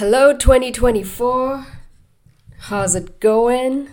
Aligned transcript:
Hello, 0.00 0.32
2024. 0.34 1.66
How's 2.56 2.94
it 2.94 3.20
going? 3.20 3.90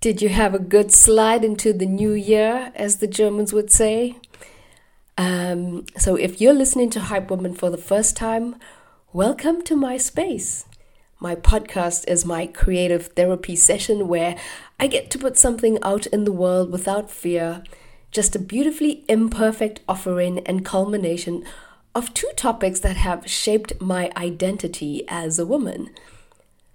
Did 0.00 0.20
you 0.20 0.30
have 0.30 0.52
a 0.52 0.58
good 0.58 0.90
slide 0.90 1.44
into 1.44 1.72
the 1.72 1.86
new 1.86 2.10
year, 2.10 2.72
as 2.74 2.96
the 2.96 3.06
Germans 3.06 3.52
would 3.52 3.70
say? 3.70 4.16
Um, 5.16 5.86
so, 5.96 6.16
if 6.16 6.40
you're 6.40 6.52
listening 6.52 6.90
to 6.90 6.98
Hype 6.98 7.30
Woman 7.30 7.54
for 7.54 7.70
the 7.70 7.78
first 7.78 8.16
time, 8.16 8.56
welcome 9.12 9.62
to 9.62 9.76
my 9.76 9.96
space. 9.96 10.64
My 11.20 11.36
podcast 11.36 12.08
is 12.08 12.24
my 12.24 12.48
creative 12.48 13.06
therapy 13.06 13.54
session 13.54 14.08
where 14.08 14.34
I 14.80 14.88
get 14.88 15.08
to 15.12 15.18
put 15.20 15.38
something 15.38 15.78
out 15.84 16.06
in 16.06 16.24
the 16.24 16.32
world 16.32 16.72
without 16.72 17.12
fear, 17.12 17.62
just 18.10 18.34
a 18.34 18.40
beautifully 18.40 19.04
imperfect 19.08 19.82
offering 19.88 20.40
and 20.40 20.64
culmination 20.64 21.44
of 21.94 22.14
two 22.14 22.30
topics 22.36 22.80
that 22.80 22.96
have 22.96 23.28
shaped 23.28 23.80
my 23.80 24.10
identity 24.16 25.04
as 25.08 25.38
a 25.38 25.46
woman. 25.46 25.90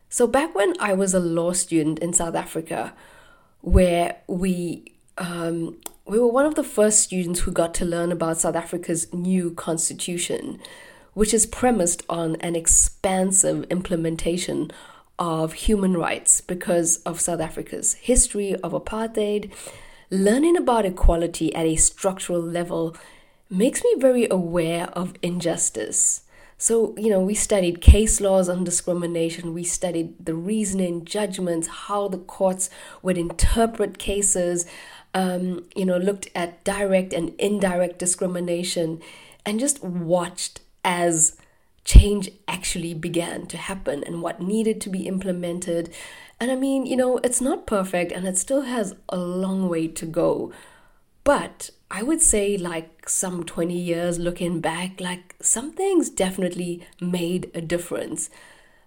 So, 0.10 0.28
back 0.28 0.54
when 0.54 0.74
I 0.80 0.94
was 0.94 1.14
a 1.14 1.20
law 1.20 1.54
student 1.54 2.00
in 2.00 2.14
South 2.14 2.36
Africa, 2.36 2.94
where 3.62 4.18
we 4.28 4.94
um, 5.18 5.78
we 6.06 6.20
were 6.20 6.28
one 6.28 6.46
of 6.46 6.56
the 6.56 6.64
first 6.64 7.00
students 7.00 7.42
who 7.42 7.52
got 7.52 7.74
to 7.76 7.86
learn 7.86 8.12
about 8.12 8.38
South 8.38 8.56
Africa's 8.56 9.12
new 9.14 9.52
constitution, 9.52 10.60
which 11.14 11.34
is 11.34 11.46
premised 11.46 12.04
on 12.10 12.36
an 12.38 12.56
expansive 12.56 13.64
implementation 13.70 14.72
of 15.18 15.54
human 15.54 15.96
rights 15.96 16.42
because 16.42 16.98
of 16.98 17.22
South 17.22 17.40
Africa's 17.40 17.94
history 17.94 18.56
of 18.56 18.74
apartheid. 18.74 19.52
Learning 20.10 20.58
about 20.58 20.86
equality 20.86 21.56
at 21.56 21.66
a 21.66 21.76
structural 21.76 22.42
level 22.42 22.96
makes 23.54 23.84
me 23.84 23.96
very 23.98 24.28
aware 24.30 24.88
of 24.94 25.14
injustice. 25.22 26.22
So, 26.58 26.96
you 26.98 27.10
know, 27.10 27.20
we 27.20 27.34
studied 27.36 27.82
case 27.82 28.22
laws 28.22 28.48
on 28.48 28.64
discrimination, 28.64 29.54
we 29.54 29.64
studied 29.64 30.26
the 30.26 30.34
reasoning, 30.34 31.04
judgments, 31.04 31.68
how 31.68 32.08
the 32.08 32.18
courts 32.18 32.70
would 33.02 33.18
interpret 33.18 33.98
cases, 33.98 34.66
um, 35.14 35.66
you 35.76 35.86
know, 35.86 35.98
looked 35.98 36.30
at 36.34 36.64
direct 36.64 37.12
and 37.12 37.34
indirect 37.38 38.00
discrimination, 38.00 39.02
and 39.46 39.60
just 39.60 39.84
watched 39.84 40.62
as 40.86 41.38
change 41.84 42.30
actually 42.48 42.94
began 42.94 43.46
to 43.48 43.58
happen 43.58 44.04
and 44.06 44.22
what 44.22 44.42
needed 44.42 44.80
to 44.82 44.90
be 44.90 45.06
implemented. 45.06 45.94
And 46.40 46.50
I 46.50 46.56
mean, 46.56 46.86
you 46.86 46.96
know, 46.96 47.18
it's 47.24 47.42
not 47.42 47.68
perfect 47.68 48.12
and 48.12 48.26
it 48.26 48.38
still 48.38 48.62
has 48.62 48.96
a 49.10 49.18
long 49.18 49.68
way 49.68 49.88
to 49.90 50.06
go. 50.06 50.54
But 51.24 51.70
I 51.96 52.02
would 52.02 52.24
say, 52.24 52.58
like 52.58 53.08
some 53.08 53.44
20 53.44 53.78
years 53.78 54.18
looking 54.18 54.62
back, 54.62 55.00
like 55.00 55.36
some 55.40 55.72
things 55.72 56.10
definitely 56.10 56.84
made 57.00 57.52
a 57.54 57.62
difference. 57.62 58.32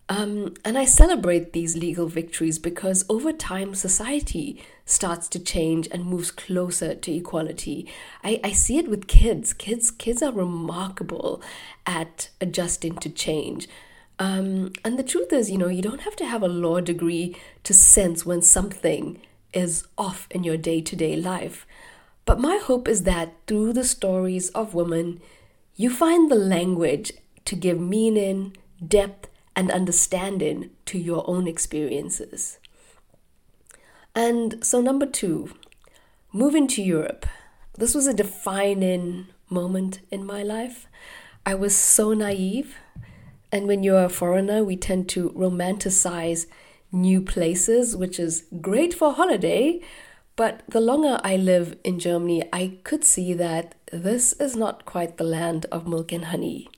Um, 0.09 0.55
and 0.65 0.77
I 0.77 0.87
celebrate 0.87 1.53
these 1.53 1.77
legal 1.77 2.09
victories 2.09 2.59
because 2.59 3.05
over 3.09 3.33
time, 3.33 3.77
society 3.77 4.61
starts 4.85 5.29
to 5.29 5.39
change 5.39 5.87
and 5.93 6.05
moves 6.05 6.33
closer 6.33 6.97
to 6.97 7.13
equality. 7.13 7.89
I, 8.25 8.41
I 8.43 8.51
see 8.51 8.77
it 8.77 8.89
with 8.89 9.07
kids. 9.07 9.53
Kids, 9.53 9.93
kids 9.93 10.21
are 10.21 10.33
remarkable 10.33 11.41
at 11.87 12.31
adjusting 12.41 12.97
to 12.97 13.09
change. 13.09 13.69
Um, 14.19 14.73
and 14.85 14.99
the 14.99 15.05
truth 15.05 15.33
is, 15.33 15.49
you 15.49 15.59
know, 15.59 15.69
you 15.69 15.83
don't 15.83 16.03
have 16.03 16.17
to 16.17 16.27
have 16.27 16.43
a 16.43 16.49
law 16.49 16.81
degree 16.81 17.37
to 17.63 17.73
sense 17.73 18.27
when 18.27 18.43
something 18.43 19.21
is 19.53 19.87
off 19.97 20.27
in 20.33 20.43
your 20.43 20.57
day 20.57 20.81
to 20.81 20.97
day 20.97 21.15
life. 21.15 21.67
But 22.27 22.41
my 22.41 22.59
hope 22.63 22.89
is 22.89 23.05
that 23.05 23.35
through 23.47 23.73
the 23.73 23.85
stories 23.85 24.51
of 24.51 24.75
women, 24.75 25.23
you 25.77 25.89
find 25.89 26.31
the 26.31 26.35
language 26.35 27.13
to 27.47 27.57
give 27.57 27.81
meaning, 27.81 28.57
depth, 28.87 29.29
and 29.55 29.71
understanding 29.71 30.71
to 30.87 30.99
your 30.99 31.25
own 31.31 31.47
experiences. 31.47 32.59
And 34.15 34.65
so, 34.65 34.81
number 34.81 35.07
two, 35.07 35.55
moving 36.33 36.67
to 36.69 36.83
Europe. 36.83 37.27
This 37.79 37.95
was 37.95 38.07
a 38.07 38.15
defining 38.15 39.29
moment 39.49 40.01
in 40.11 40.27
my 40.27 40.43
life. 40.43 40.87
I 41.45 41.55
was 41.55 41.77
so 41.77 42.13
naive. 42.13 42.77
And 43.53 43.67
when 43.67 43.83
you're 43.83 44.05
a 44.05 44.09
foreigner, 44.09 44.65
we 44.65 44.77
tend 44.77 45.09
to 45.11 45.31
romanticize 45.31 46.47
new 46.91 47.21
places, 47.21 47.97
which 47.97 48.19
is 48.19 48.45
great 48.61 48.93
for 48.93 49.13
holiday, 49.13 49.81
but 50.37 50.63
the 50.69 50.81
longer 50.81 51.19
I 51.25 51.37
live 51.37 51.77
in 51.83 51.99
Germany, 51.99 52.45
I 52.53 52.79
could 52.85 53.05
see 53.05 53.33
that 53.35 53.75
this 53.91 54.35
is 54.35 54.55
not 54.55 54.85
quite 54.85 55.17
the 55.17 55.25
land 55.25 55.67
of 55.73 55.89
milk 55.89 56.13
and 56.13 56.27
honey. 56.27 56.69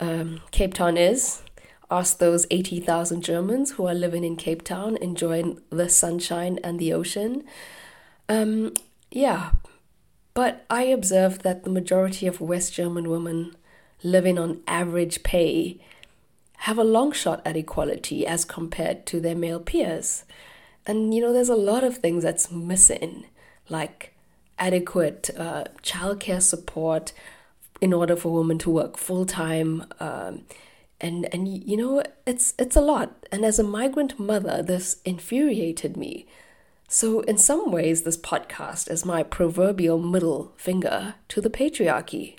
Um, 0.00 0.40
Cape 0.50 0.74
Town 0.74 0.96
is. 0.96 1.42
Ask 1.90 2.18
those 2.18 2.46
80,000 2.50 3.22
Germans 3.22 3.72
who 3.72 3.86
are 3.86 3.94
living 3.94 4.24
in 4.24 4.36
Cape 4.36 4.62
Town, 4.62 4.96
enjoying 4.96 5.60
the 5.70 5.88
sunshine 5.88 6.58
and 6.64 6.80
the 6.80 6.92
ocean. 6.92 7.44
Um, 8.28 8.74
yeah, 9.10 9.52
but 10.34 10.64
I 10.68 10.82
observed 10.84 11.42
that 11.42 11.64
the 11.64 11.70
majority 11.70 12.26
of 12.26 12.40
West 12.40 12.74
German 12.74 13.08
women 13.08 13.56
living 14.02 14.38
on 14.38 14.62
average 14.66 15.22
pay 15.22 15.80
have 16.58 16.78
a 16.78 16.84
long 16.84 17.12
shot 17.12 17.40
at 17.44 17.56
equality 17.56 18.26
as 18.26 18.44
compared 18.44 19.06
to 19.06 19.20
their 19.20 19.36
male 19.36 19.60
peers. 19.60 20.24
And 20.86 21.14
you 21.14 21.20
know, 21.20 21.32
there's 21.32 21.48
a 21.48 21.56
lot 21.56 21.84
of 21.84 21.98
things 21.98 22.22
that's 22.22 22.50
missing, 22.50 23.26
like 23.68 24.14
adequate 24.58 25.30
uh, 25.36 25.64
childcare 25.82 26.40
support 26.40 27.12
in 27.80 27.92
order 27.92 28.16
for 28.16 28.32
women 28.32 28.58
to 28.58 28.70
work 28.70 28.96
full 28.96 29.26
time. 29.26 29.84
Um, 30.00 30.42
and 31.00 31.28
and 31.32 31.48
you 31.48 31.76
know, 31.76 32.02
it's 32.26 32.54
it's 32.58 32.76
a 32.76 32.80
lot. 32.80 33.26
And 33.30 33.44
as 33.44 33.58
a 33.58 33.64
migrant 33.64 34.18
mother, 34.18 34.62
this 34.62 35.00
infuriated 35.04 35.96
me. 35.96 36.26
So 36.88 37.20
in 37.22 37.36
some 37.36 37.72
ways, 37.72 38.02
this 38.02 38.16
podcast 38.16 38.88
is 38.90 39.04
my 39.04 39.24
proverbial 39.24 39.98
middle 39.98 40.52
finger 40.56 41.14
to 41.28 41.40
the 41.40 41.50
patriarchy. 41.50 42.36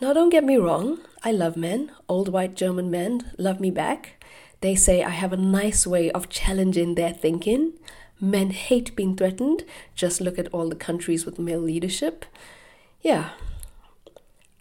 Now, 0.00 0.12
don't 0.12 0.30
get 0.30 0.42
me 0.42 0.56
wrong, 0.56 0.98
I 1.22 1.30
love 1.30 1.56
men. 1.56 1.92
Old 2.08 2.28
white 2.28 2.56
German 2.56 2.90
men 2.90 3.32
love 3.38 3.60
me 3.60 3.70
back. 3.70 4.22
They 4.64 4.76
say 4.76 5.02
I 5.02 5.10
have 5.10 5.34
a 5.34 5.36
nice 5.36 5.86
way 5.86 6.10
of 6.12 6.30
challenging 6.30 6.94
their 6.94 7.12
thinking. 7.12 7.74
Men 8.18 8.48
hate 8.48 8.96
being 8.96 9.14
threatened. 9.14 9.62
Just 9.94 10.22
look 10.22 10.38
at 10.38 10.48
all 10.54 10.70
the 10.70 10.74
countries 10.74 11.26
with 11.26 11.38
male 11.38 11.60
leadership. 11.60 12.24
Yeah. 13.02 13.32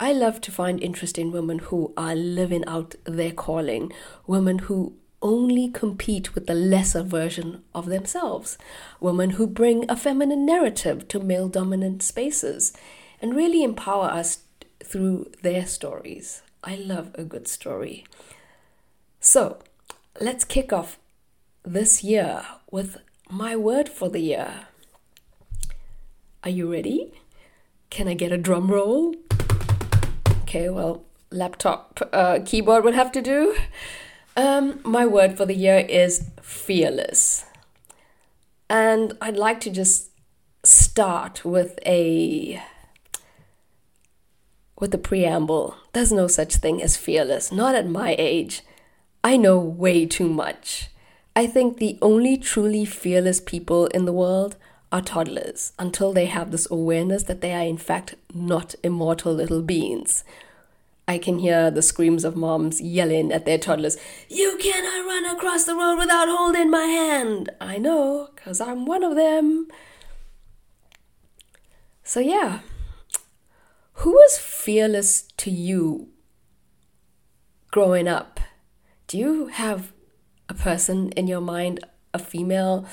I 0.02 0.12
love 0.12 0.42
to 0.42 0.52
find 0.52 0.84
interest 0.84 1.18
in 1.18 1.32
women 1.32 1.60
who 1.60 1.94
are 1.96 2.16
living 2.16 2.66
out 2.66 2.96
their 3.06 3.32
calling, 3.32 3.94
women 4.28 4.60
who 4.68 4.98
only 5.22 5.70
compete 5.70 6.36
with 6.36 6.48
the 6.48 6.54
lesser 6.54 7.02
version 7.02 7.64
of 7.74 7.86
themselves, 7.86 8.58
women 9.00 9.30
who 9.30 9.48
bring 9.48 9.90
a 9.90 9.96
feminine 9.96 10.46
narrative 10.46 11.08
to 11.08 11.20
male 11.22 11.48
dominant 11.48 12.04
spaces 12.04 12.74
and 13.22 13.38
really 13.38 13.64
empower 13.64 14.08
us 14.08 14.40
through 14.84 15.32
their 15.44 15.66
stories. 15.66 16.42
I 16.62 16.76
love 16.76 17.12
a 17.16 17.24
good 17.24 17.48
story. 17.48 18.04
So, 19.22 19.60
let's 20.20 20.46
kick 20.46 20.72
off 20.72 21.00
this 21.64 22.04
year 22.04 22.44
with 22.70 22.98
my 23.30 23.56
word 23.56 23.90
for 23.90 24.10
the 24.10 24.20
year. 24.20 24.68
Are 26.44 26.50
you 26.50 26.72
ready? 26.72 27.14
Can 27.90 28.08
I 28.08 28.14
get 28.14 28.32
a 28.32 28.38
drum 28.38 28.70
roll? 28.70 29.16
Okay, 30.42 30.70
well, 30.70 31.04
laptop 31.32 32.00
uh, 32.12 32.40
keyboard 32.46 32.84
would 32.84 32.94
have 32.94 33.12
to 33.14 33.22
do. 33.22 33.56
Um, 34.36 34.80
my 34.84 35.06
word 35.06 35.38
for 35.38 35.46
the 35.46 35.56
year 35.56 35.86
is 35.88 36.30
fearless. 36.42 37.46
And 38.70 39.18
I'd 39.22 39.38
like 39.38 39.60
to 39.62 39.70
just 39.70 40.10
start 40.64 41.46
with 41.46 41.80
a 41.86 42.62
with 44.80 44.94
a 44.94 44.98
preamble. 44.98 45.76
There's 45.94 46.12
no 46.12 46.28
such 46.28 46.56
thing 46.56 46.82
as 46.82 46.98
fearless, 46.98 47.52
not 47.52 47.76
at 47.76 47.88
my 47.88 48.16
age. 48.18 48.64
I 49.24 49.38
know 49.38 49.58
way 49.60 50.06
too 50.06 50.28
much. 50.28 50.90
I 51.36 51.48
think 51.48 51.78
the 51.78 51.98
only 52.02 52.38
truly 52.38 52.84
fearless 52.84 53.40
people 53.40 53.88
in 53.88 54.06
the 54.06 54.12
world 54.12 54.58
are 54.92 55.02
toddlers 55.02 55.72
until 55.80 56.12
they 56.12 56.26
have 56.26 56.52
this 56.52 56.70
awareness 56.70 57.24
that 57.24 57.42
they 57.42 57.54
are, 57.54 57.66
in 57.66 57.78
fact, 57.78 58.16
not 58.34 58.76
immortal 58.84 59.34
little 59.34 59.62
beings. 59.62 60.24
I 61.08 61.18
can 61.18 61.40
hear 61.40 61.72
the 61.72 61.82
screams 61.82 62.24
of 62.24 62.36
moms 62.36 62.80
yelling 62.80 63.32
at 63.32 63.46
their 63.46 63.58
toddlers, 63.58 63.98
You 64.30 64.58
cannot 64.62 65.06
run 65.06 65.26
across 65.26 65.64
the 65.64 65.76
road 65.76 65.98
without 65.98 66.28
holding 66.30 66.70
my 66.70 66.86
hand. 66.86 67.50
I 67.60 67.78
know, 67.78 68.30
because 68.36 68.62
I'm 68.62 68.86
one 68.86 69.04
of 69.04 69.16
them. 69.16 69.68
So, 72.04 72.20
yeah. 72.20 72.60
Who 73.94 74.12
was 74.12 74.38
fearless 74.38 75.24
to 75.38 75.50
you 75.50 76.10
growing 77.72 78.08
up? 78.08 78.40
Do 79.14 79.20
you 79.20 79.46
have 79.46 79.94
a 80.50 80.56
person 80.56 81.12
in 81.12 81.28
your 81.28 81.40
mind, 81.40 81.80
a 82.16 82.18
female 82.18 82.88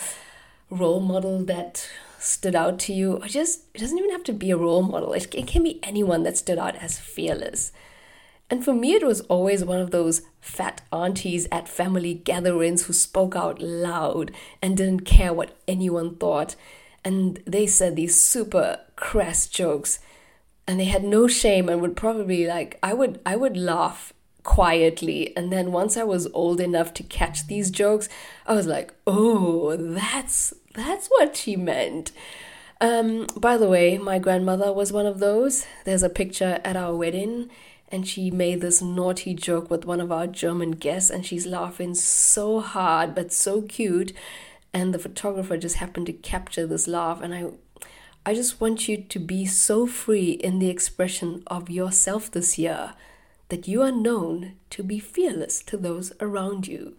role 0.68 1.00
model 1.00 1.42
that 1.46 1.88
stood 2.18 2.54
out 2.54 2.78
to 2.80 2.92
you? 2.92 3.14
Or 3.14 3.26
just, 3.26 3.62
it 3.72 3.78
doesn't 3.78 3.96
even 3.96 4.10
have 4.10 4.24
to 4.24 4.34
be 4.34 4.50
a 4.50 4.56
role 4.58 4.82
model, 4.82 5.14
it, 5.14 5.34
it 5.34 5.46
can 5.46 5.62
be 5.62 5.80
anyone 5.82 6.22
that 6.24 6.36
stood 6.36 6.58
out 6.58 6.76
as 6.76 6.98
fearless. 6.98 7.72
And 8.50 8.62
for 8.62 8.74
me, 8.74 8.92
it 8.92 9.06
was 9.06 9.22
always 9.22 9.64
one 9.64 9.80
of 9.80 9.92
those 9.92 10.20
fat 10.42 10.82
aunties 10.92 11.48
at 11.50 11.66
family 11.66 12.12
gatherings 12.12 12.84
who 12.84 12.92
spoke 12.92 13.34
out 13.34 13.62
loud 13.62 14.30
and 14.60 14.76
didn't 14.76 15.06
care 15.06 15.32
what 15.32 15.56
anyone 15.66 16.16
thought. 16.16 16.54
And 17.02 17.42
they 17.46 17.66
said 17.66 17.96
these 17.96 18.20
super 18.20 18.80
crass 18.94 19.46
jokes 19.46 20.00
and 20.66 20.78
they 20.78 20.84
had 20.84 21.02
no 21.02 21.28
shame 21.28 21.70
and 21.70 21.80
would 21.80 21.96
probably 21.96 22.46
like 22.46 22.78
I 22.82 22.92
would 22.92 23.20
I 23.24 23.36
would 23.36 23.56
laugh 23.56 24.12
quietly 24.50 25.32
and 25.36 25.52
then 25.52 25.70
once 25.70 25.96
I 25.96 26.02
was 26.02 26.26
old 26.34 26.60
enough 26.60 26.92
to 26.94 27.04
catch 27.04 27.46
these 27.46 27.70
jokes 27.70 28.08
I 28.44 28.54
was 28.54 28.66
like 28.66 28.92
oh 29.06 29.76
that's 29.76 30.52
that's 30.74 31.06
what 31.06 31.36
she 31.36 31.54
meant. 31.54 32.10
Um 32.80 33.28
by 33.36 33.56
the 33.56 33.68
way 33.68 33.96
my 33.96 34.18
grandmother 34.18 34.72
was 34.72 34.92
one 34.92 35.06
of 35.06 35.20
those. 35.20 35.66
There's 35.84 36.02
a 36.02 36.08
picture 36.08 36.60
at 36.64 36.76
our 36.76 36.96
wedding 36.96 37.48
and 37.92 38.08
she 38.08 38.28
made 38.32 38.60
this 38.60 38.82
naughty 38.82 39.34
joke 39.34 39.70
with 39.70 39.84
one 39.84 40.00
of 40.00 40.10
our 40.10 40.26
German 40.26 40.72
guests 40.72 41.10
and 41.10 41.24
she's 41.24 41.46
laughing 41.46 41.94
so 41.94 42.58
hard 42.58 43.14
but 43.14 43.32
so 43.32 43.62
cute 43.62 44.12
and 44.74 44.92
the 44.92 44.98
photographer 44.98 45.58
just 45.58 45.76
happened 45.76 46.06
to 46.06 46.12
capture 46.12 46.66
this 46.66 46.88
laugh 46.88 47.22
and 47.22 47.32
I 47.32 47.52
I 48.26 48.34
just 48.34 48.60
want 48.60 48.88
you 48.88 48.96
to 48.96 49.18
be 49.20 49.46
so 49.46 49.86
free 49.86 50.32
in 50.32 50.58
the 50.58 50.70
expression 50.70 51.44
of 51.46 51.70
yourself 51.70 52.32
this 52.32 52.58
year 52.58 52.94
that 53.50 53.68
you 53.68 53.82
are 53.82 53.92
known 53.92 54.54
to 54.70 54.82
be 54.82 54.98
fearless 54.98 55.62
to 55.64 55.76
those 55.76 56.12
around 56.20 56.66
you. 56.66 56.96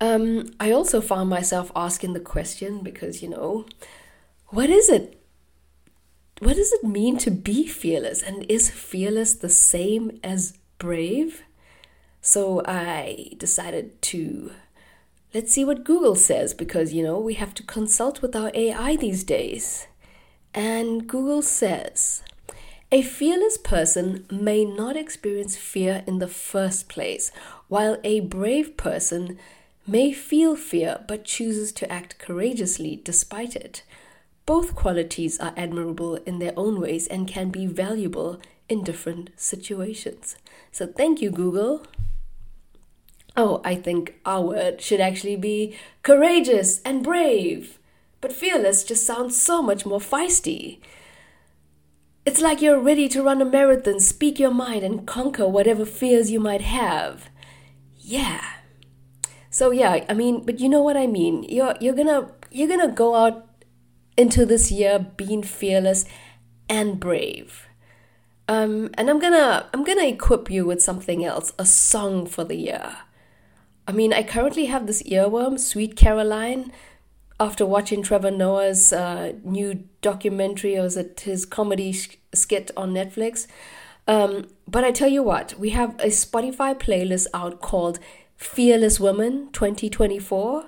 Um, 0.00 0.52
I 0.60 0.70
also 0.70 1.00
found 1.00 1.28
myself 1.28 1.72
asking 1.74 2.12
the 2.12 2.20
question 2.20 2.80
because, 2.82 3.22
you 3.22 3.28
know, 3.28 3.66
what 4.48 4.70
is 4.70 4.88
it? 4.88 5.20
What 6.40 6.54
does 6.54 6.72
it 6.72 6.84
mean 6.84 7.18
to 7.18 7.32
be 7.32 7.66
fearless? 7.66 8.22
And 8.22 8.46
is 8.48 8.70
fearless 8.70 9.34
the 9.34 9.48
same 9.48 10.20
as 10.22 10.56
brave? 10.78 11.42
So 12.20 12.62
I 12.64 13.32
decided 13.38 14.00
to 14.02 14.52
Let's 15.34 15.52
see 15.52 15.62
what 15.62 15.84
Google 15.84 16.14
says 16.14 16.54
because, 16.54 16.94
you 16.94 17.02
know, 17.02 17.18
we 17.18 17.34
have 17.34 17.52
to 17.54 17.62
consult 17.62 18.22
with 18.22 18.34
our 18.34 18.50
AI 18.54 18.96
these 18.96 19.24
days. 19.24 19.86
And 20.54 21.06
Google 21.06 21.42
says 21.42 22.22
a 22.90 23.02
fearless 23.02 23.58
person 23.58 24.24
may 24.30 24.64
not 24.64 24.96
experience 24.96 25.56
fear 25.56 26.02
in 26.06 26.18
the 26.18 26.28
first 26.28 26.88
place, 26.88 27.30
while 27.68 27.98
a 28.02 28.20
brave 28.20 28.76
person 28.76 29.38
may 29.86 30.12
feel 30.12 30.56
fear 30.56 31.04
but 31.06 31.24
chooses 31.24 31.70
to 31.72 31.90
act 31.92 32.18
courageously 32.18 33.00
despite 33.04 33.54
it. 33.54 33.82
Both 34.46 34.74
qualities 34.74 35.38
are 35.38 35.52
admirable 35.56 36.16
in 36.16 36.38
their 36.38 36.54
own 36.56 36.80
ways 36.80 37.06
and 37.06 37.28
can 37.28 37.50
be 37.50 37.66
valuable 37.66 38.40
in 38.70 38.84
different 38.84 39.30
situations. 39.36 40.36
So, 40.72 40.86
thank 40.86 41.20
you, 41.20 41.30
Google. 41.30 41.86
Oh, 43.36 43.60
I 43.64 43.74
think 43.74 44.14
our 44.24 44.40
word 44.40 44.80
should 44.80 45.00
actually 45.00 45.36
be 45.36 45.76
courageous 46.02 46.80
and 46.82 47.04
brave. 47.04 47.78
But 48.22 48.32
fearless 48.32 48.82
just 48.82 49.04
sounds 49.06 49.40
so 49.40 49.60
much 49.60 49.84
more 49.84 50.00
feisty. 50.00 50.78
It's 52.28 52.42
like 52.42 52.60
you're 52.60 52.78
ready 52.78 53.08
to 53.08 53.22
run 53.22 53.40
a 53.40 53.46
marathon, 53.46 54.00
speak 54.00 54.38
your 54.38 54.50
mind, 54.50 54.84
and 54.84 55.06
conquer 55.06 55.48
whatever 55.48 55.86
fears 55.86 56.30
you 56.30 56.38
might 56.38 56.60
have. 56.60 57.30
Yeah. 57.96 58.44
So 59.48 59.70
yeah, 59.70 60.04
I 60.10 60.12
mean, 60.12 60.44
but 60.44 60.60
you 60.60 60.68
know 60.68 60.82
what 60.82 60.94
I 60.94 61.06
mean. 61.06 61.44
You're 61.44 61.74
you're 61.80 61.94
gonna 61.94 62.30
you're 62.50 62.68
gonna 62.68 62.92
go 62.92 63.14
out 63.14 63.48
into 64.18 64.44
this 64.44 64.70
year 64.70 64.98
being 64.98 65.42
fearless 65.42 66.04
and 66.68 67.00
brave. 67.00 67.66
Um, 68.46 68.90
and 68.98 69.08
I'm 69.08 69.20
gonna 69.20 69.66
I'm 69.72 69.82
gonna 69.82 70.06
equip 70.06 70.50
you 70.50 70.66
with 70.66 70.82
something 70.82 71.24
else, 71.24 71.54
a 71.58 71.64
song 71.64 72.26
for 72.26 72.44
the 72.44 72.56
year. 72.56 72.94
I 73.86 73.92
mean, 73.92 74.12
I 74.12 74.22
currently 74.22 74.66
have 74.66 74.86
this 74.86 75.02
earworm, 75.04 75.58
Sweet 75.58 75.96
Caroline, 75.96 76.72
after 77.40 77.64
watching 77.64 78.02
Trevor 78.02 78.30
Noah's 78.30 78.92
uh, 78.92 79.32
new 79.44 79.84
documentary, 80.00 80.76
or 80.76 80.86
it 80.96 81.20
his 81.20 81.44
comedy 81.44 81.92
sh- 81.92 82.16
skit 82.34 82.70
on 82.76 82.92
Netflix? 82.92 83.46
Um, 84.06 84.48
but 84.66 84.84
I 84.84 84.90
tell 84.90 85.08
you 85.08 85.22
what, 85.22 85.54
we 85.58 85.70
have 85.70 85.94
a 86.00 86.06
Spotify 86.06 86.78
playlist 86.78 87.26
out 87.34 87.60
called 87.60 87.98
Fearless 88.36 88.98
Women 88.98 89.50
2024. 89.52 90.66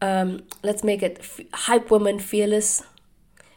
Um, 0.00 0.44
let's 0.62 0.84
make 0.84 1.02
it 1.02 1.18
F- 1.20 1.40
Hype 1.52 1.90
Women 1.90 2.18
Fearless. 2.18 2.82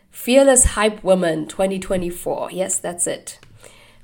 Fearless 0.09 0.63
Hype 0.65 1.03
Women 1.03 1.48
2024. 1.48 2.50
Yes, 2.51 2.80
that's 2.80 3.07
it. 3.07 3.39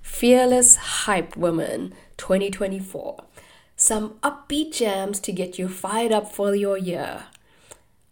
Fearless 0.01 0.75
Hype 0.75 1.35
Women 1.35 1.93
2024 2.17 3.23
some 3.79 4.15
upbeat 4.23 4.73
jams 4.73 5.19
to 5.19 5.31
get 5.31 5.59
you 5.59 5.69
fired 5.69 6.11
up 6.11 6.31
for 6.33 6.55
your 6.55 6.77
year. 6.77 7.25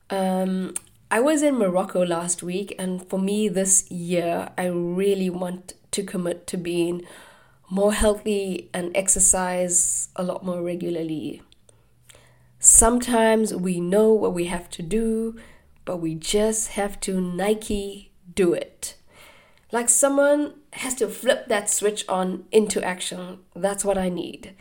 Um, 0.09 0.73
I 1.09 1.19
was 1.19 1.41
in 1.41 1.57
Morocco 1.57 2.05
last 2.05 2.43
week, 2.43 2.75
and 2.77 3.07
for 3.07 3.19
me 3.19 3.47
this 3.47 3.89
year, 3.89 4.49
I 4.57 4.65
really 4.65 5.29
want 5.29 5.73
to 5.91 6.03
commit 6.03 6.47
to 6.47 6.57
being 6.57 7.03
more 7.69 7.93
healthy 7.93 8.69
and 8.73 8.95
exercise 8.95 10.09
a 10.15 10.23
lot 10.23 10.45
more 10.45 10.61
regularly. 10.61 11.41
Sometimes 12.59 13.53
we 13.53 13.79
know 13.79 14.11
what 14.11 14.33
we 14.33 14.45
have 14.45 14.69
to 14.71 14.81
do, 14.81 15.37
but 15.83 15.97
we 15.97 16.15
just 16.15 16.69
have 16.69 16.99
to 17.01 17.21
Nike 17.21 18.11
do 18.33 18.53
it. 18.53 18.95
Like 19.71 19.89
someone 19.89 20.53
has 20.73 20.95
to 20.95 21.07
flip 21.07 21.47
that 21.47 21.69
switch 21.69 22.05
on 22.07 22.45
into 22.51 22.83
action. 22.83 23.39
That's 23.55 23.85
what 23.85 23.97
I 23.97 24.09
need. 24.09 24.55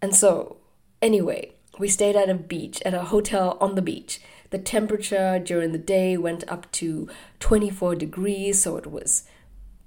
And 0.00 0.14
so, 0.14 0.58
anyway, 1.00 1.52
we 1.78 1.88
stayed 1.88 2.16
at 2.16 2.28
a 2.28 2.34
beach, 2.34 2.82
at 2.84 2.94
a 2.94 3.04
hotel 3.04 3.56
on 3.60 3.74
the 3.74 3.82
beach. 3.82 4.20
The 4.52 4.58
temperature 4.58 5.38
during 5.38 5.72
the 5.72 5.78
day 5.78 6.16
went 6.16 6.44
up 6.46 6.70
to 6.72 7.08
24 7.40 7.96
degrees, 7.96 8.62
so 8.62 8.76
it 8.76 8.86
was 8.86 9.24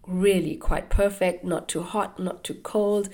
really 0.05 0.55
quite 0.55 0.89
perfect, 0.89 1.45
not 1.45 1.69
too 1.69 1.83
hot, 1.83 2.19
not 2.19 2.43
too 2.43 2.55
cold. 2.55 3.09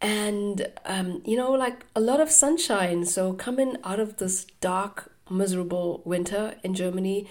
And, 0.00 0.66
um, 0.84 1.22
you 1.24 1.36
know, 1.36 1.52
like 1.52 1.86
a 1.96 2.00
lot 2.00 2.20
of 2.20 2.30
sunshine. 2.30 3.04
So, 3.06 3.32
coming 3.32 3.76
out 3.84 4.00
of 4.00 4.16
this 4.16 4.44
dark, 4.60 5.12
miserable 5.30 6.02
winter 6.04 6.56
in 6.64 6.74
Germany, 6.74 7.28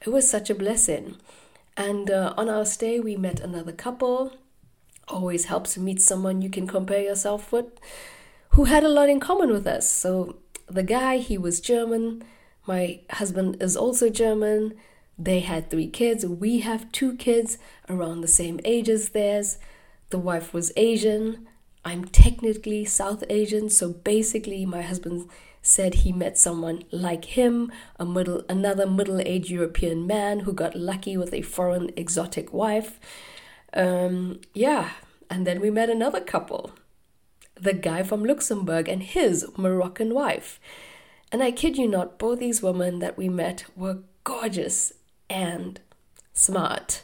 it 0.00 0.08
was 0.08 0.28
such 0.28 0.48
a 0.50 0.54
blessing. 0.54 1.16
And 1.76 2.10
uh, 2.10 2.34
on 2.36 2.48
our 2.48 2.64
stay, 2.64 3.00
we 3.00 3.16
met 3.16 3.38
another 3.38 3.72
couple. 3.72 4.32
Always 5.08 5.44
helps 5.44 5.74
to 5.74 5.80
meet 5.80 6.00
someone 6.00 6.40
you 6.40 6.48
can 6.48 6.66
compare 6.66 7.02
yourself 7.02 7.52
with 7.52 7.66
who 8.54 8.64
had 8.64 8.84
a 8.84 8.88
lot 8.88 9.08
in 9.08 9.18
common 9.20 9.50
with 9.50 9.66
us. 9.66 9.90
So 9.90 10.36
the 10.66 10.84
guy, 10.84 11.18
he 11.18 11.36
was 11.36 11.60
German. 11.60 12.22
My 12.66 13.00
husband 13.10 13.62
is 13.62 13.76
also 13.76 14.08
German. 14.08 14.74
They 15.18 15.40
had 15.40 15.70
three 15.70 15.88
kids. 15.88 16.24
We 16.26 16.60
have 16.60 16.90
two 16.92 17.14
kids 17.16 17.58
around 17.88 18.20
the 18.20 18.28
same 18.28 18.60
age 18.64 18.88
as 18.88 19.10
theirs. 19.10 19.58
The 20.10 20.18
wife 20.18 20.52
was 20.52 20.72
Asian. 20.76 21.46
I'm 21.84 22.06
technically 22.06 22.84
South 22.84 23.22
Asian, 23.28 23.68
so 23.68 23.90
basically 23.90 24.64
my 24.64 24.82
husband 24.82 25.28
said 25.60 25.94
he 25.94 26.12
met 26.12 26.38
someone 26.38 26.82
like 26.90 27.24
him, 27.24 27.72
a 27.98 28.04
middle 28.04 28.44
another 28.48 28.86
middle-aged 28.86 29.50
European 29.50 30.06
man 30.06 30.40
who 30.40 30.52
got 30.52 30.76
lucky 30.76 31.16
with 31.16 31.32
a 31.32 31.42
foreign 31.42 31.90
exotic 31.96 32.52
wife. 32.52 32.98
Um, 33.72 34.40
yeah, 34.52 34.90
and 35.30 35.46
then 35.46 35.60
we 35.60 35.70
met 35.70 35.90
another 35.90 36.20
couple 36.20 36.72
the 37.60 37.72
guy 37.72 38.02
from 38.02 38.24
Luxembourg 38.24 38.88
and 38.88 39.02
his 39.02 39.46
Moroccan 39.56 40.12
wife. 40.12 40.58
And 41.34 41.42
I 41.42 41.50
kid 41.50 41.76
you 41.76 41.88
not, 41.88 42.16
both 42.16 42.38
these 42.38 42.62
women 42.62 43.00
that 43.00 43.18
we 43.18 43.28
met 43.28 43.64
were 43.74 44.04
gorgeous 44.22 44.92
and 45.28 45.80
smart. 46.32 47.02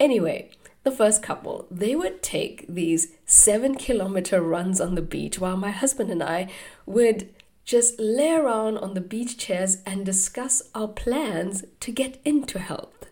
Anyway, 0.00 0.50
the 0.82 0.90
first 0.90 1.22
couple, 1.22 1.68
they 1.70 1.94
would 1.94 2.24
take 2.24 2.66
these 2.68 3.12
seven 3.24 3.76
kilometer 3.76 4.42
runs 4.42 4.80
on 4.80 4.96
the 4.96 5.00
beach 5.00 5.38
while 5.38 5.56
my 5.56 5.70
husband 5.70 6.10
and 6.10 6.24
I 6.24 6.48
would 6.86 7.32
just 7.64 8.00
lay 8.00 8.32
around 8.32 8.78
on 8.78 8.94
the 8.94 9.00
beach 9.00 9.38
chairs 9.38 9.78
and 9.86 10.04
discuss 10.04 10.60
our 10.74 10.88
plans 10.88 11.64
to 11.78 11.92
get 11.92 12.20
into 12.24 12.58
health. 12.58 13.06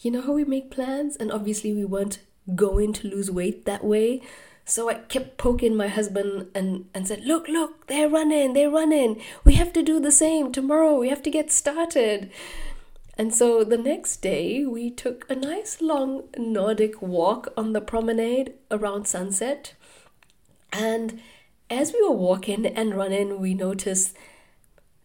You 0.00 0.12
know 0.12 0.22
how 0.22 0.32
we 0.32 0.44
make 0.46 0.70
plans? 0.70 1.14
And 1.14 1.30
obviously, 1.30 1.74
we 1.74 1.84
weren't 1.84 2.20
going 2.54 2.94
to 2.94 3.08
lose 3.08 3.30
weight 3.30 3.66
that 3.66 3.84
way. 3.84 4.22
So 4.68 4.90
I 4.90 4.94
kept 4.94 5.38
poking 5.38 5.76
my 5.76 5.86
husband 5.86 6.48
and, 6.52 6.86
and 6.92 7.06
said, 7.06 7.24
Look, 7.24 7.46
look, 7.46 7.86
they're 7.86 8.08
running, 8.08 8.52
they're 8.52 8.68
running. 8.68 9.22
We 9.44 9.54
have 9.54 9.72
to 9.74 9.82
do 9.82 10.00
the 10.00 10.10
same 10.10 10.50
tomorrow. 10.50 10.98
We 10.98 11.08
have 11.08 11.22
to 11.22 11.30
get 11.30 11.52
started. 11.52 12.32
And 13.16 13.32
so 13.32 13.62
the 13.62 13.78
next 13.78 14.16
day, 14.18 14.66
we 14.66 14.90
took 14.90 15.24
a 15.30 15.36
nice 15.36 15.80
long 15.80 16.24
Nordic 16.36 17.00
walk 17.00 17.52
on 17.56 17.74
the 17.74 17.80
promenade 17.80 18.54
around 18.70 19.06
sunset. 19.06 19.74
And 20.72 21.20
as 21.70 21.92
we 21.92 22.02
were 22.02 22.14
walking 22.14 22.66
and 22.66 22.96
running, 22.96 23.40
we 23.40 23.54
noticed 23.54 24.16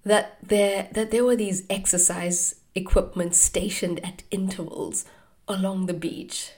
that 0.03 0.38
there 0.41 0.89
that 0.91 1.12
there 1.12 1.24
were 1.24 1.36
these 1.36 1.65
exercise 1.70 2.56
equipment 2.74 3.36
stationed 3.36 4.03
at 4.03 4.24
intervals 4.32 5.06
along 5.48 5.86
the 5.86 5.94
beach. 5.94 6.53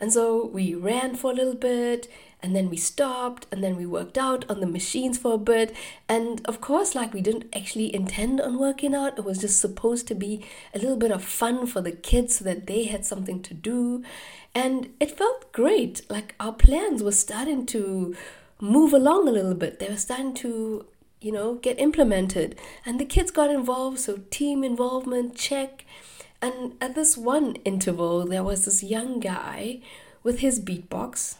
And 0.00 0.12
so 0.12 0.46
we 0.46 0.74
ran 0.74 1.14
for 1.14 1.30
a 1.30 1.34
little 1.34 1.54
bit 1.54 2.08
and 2.42 2.56
then 2.56 2.68
we 2.68 2.76
stopped 2.76 3.46
and 3.52 3.62
then 3.62 3.76
we 3.76 3.86
worked 3.86 4.18
out 4.18 4.44
on 4.50 4.60
the 4.60 4.66
machines 4.66 5.16
for 5.16 5.34
a 5.34 5.38
bit. 5.38 5.74
And 6.08 6.40
of 6.46 6.60
course, 6.60 6.94
like 6.94 7.14
we 7.14 7.20
didn't 7.20 7.54
actually 7.54 7.94
intend 7.94 8.40
on 8.40 8.58
working 8.58 8.94
out, 8.94 9.18
it 9.18 9.24
was 9.24 9.38
just 9.38 9.60
supposed 9.60 10.08
to 10.08 10.14
be 10.14 10.44
a 10.74 10.78
little 10.78 10.96
bit 10.96 11.12
of 11.12 11.22
fun 11.22 11.66
for 11.66 11.80
the 11.80 11.92
kids 11.92 12.36
so 12.36 12.44
that 12.44 12.66
they 12.66 12.84
had 12.84 13.06
something 13.06 13.42
to 13.42 13.54
do. 13.54 14.02
And 14.54 14.90
it 14.98 15.16
felt 15.16 15.52
great. 15.52 16.02
Like 16.10 16.34
our 16.40 16.52
plans 16.52 17.02
were 17.02 17.12
starting 17.12 17.64
to 17.66 18.16
move 18.60 18.92
along 18.92 19.28
a 19.28 19.32
little 19.32 19.54
bit, 19.54 19.78
they 19.78 19.88
were 19.88 19.96
starting 19.96 20.34
to 20.34 20.86
you 21.20 21.30
know, 21.30 21.54
get 21.54 21.78
implemented. 21.78 22.58
And 22.84 22.98
the 22.98 23.04
kids 23.04 23.30
got 23.30 23.48
involved, 23.48 24.00
so 24.00 24.22
team 24.30 24.64
involvement, 24.64 25.36
check. 25.36 25.84
And 26.40 26.72
at 26.80 26.96
this 26.96 27.16
one 27.16 27.54
interval, 27.64 28.26
there 28.26 28.42
was 28.42 28.64
this 28.64 28.82
young 28.82 29.20
guy 29.20 29.78
with 30.24 30.40
his 30.40 30.60
beatbox 30.60 31.36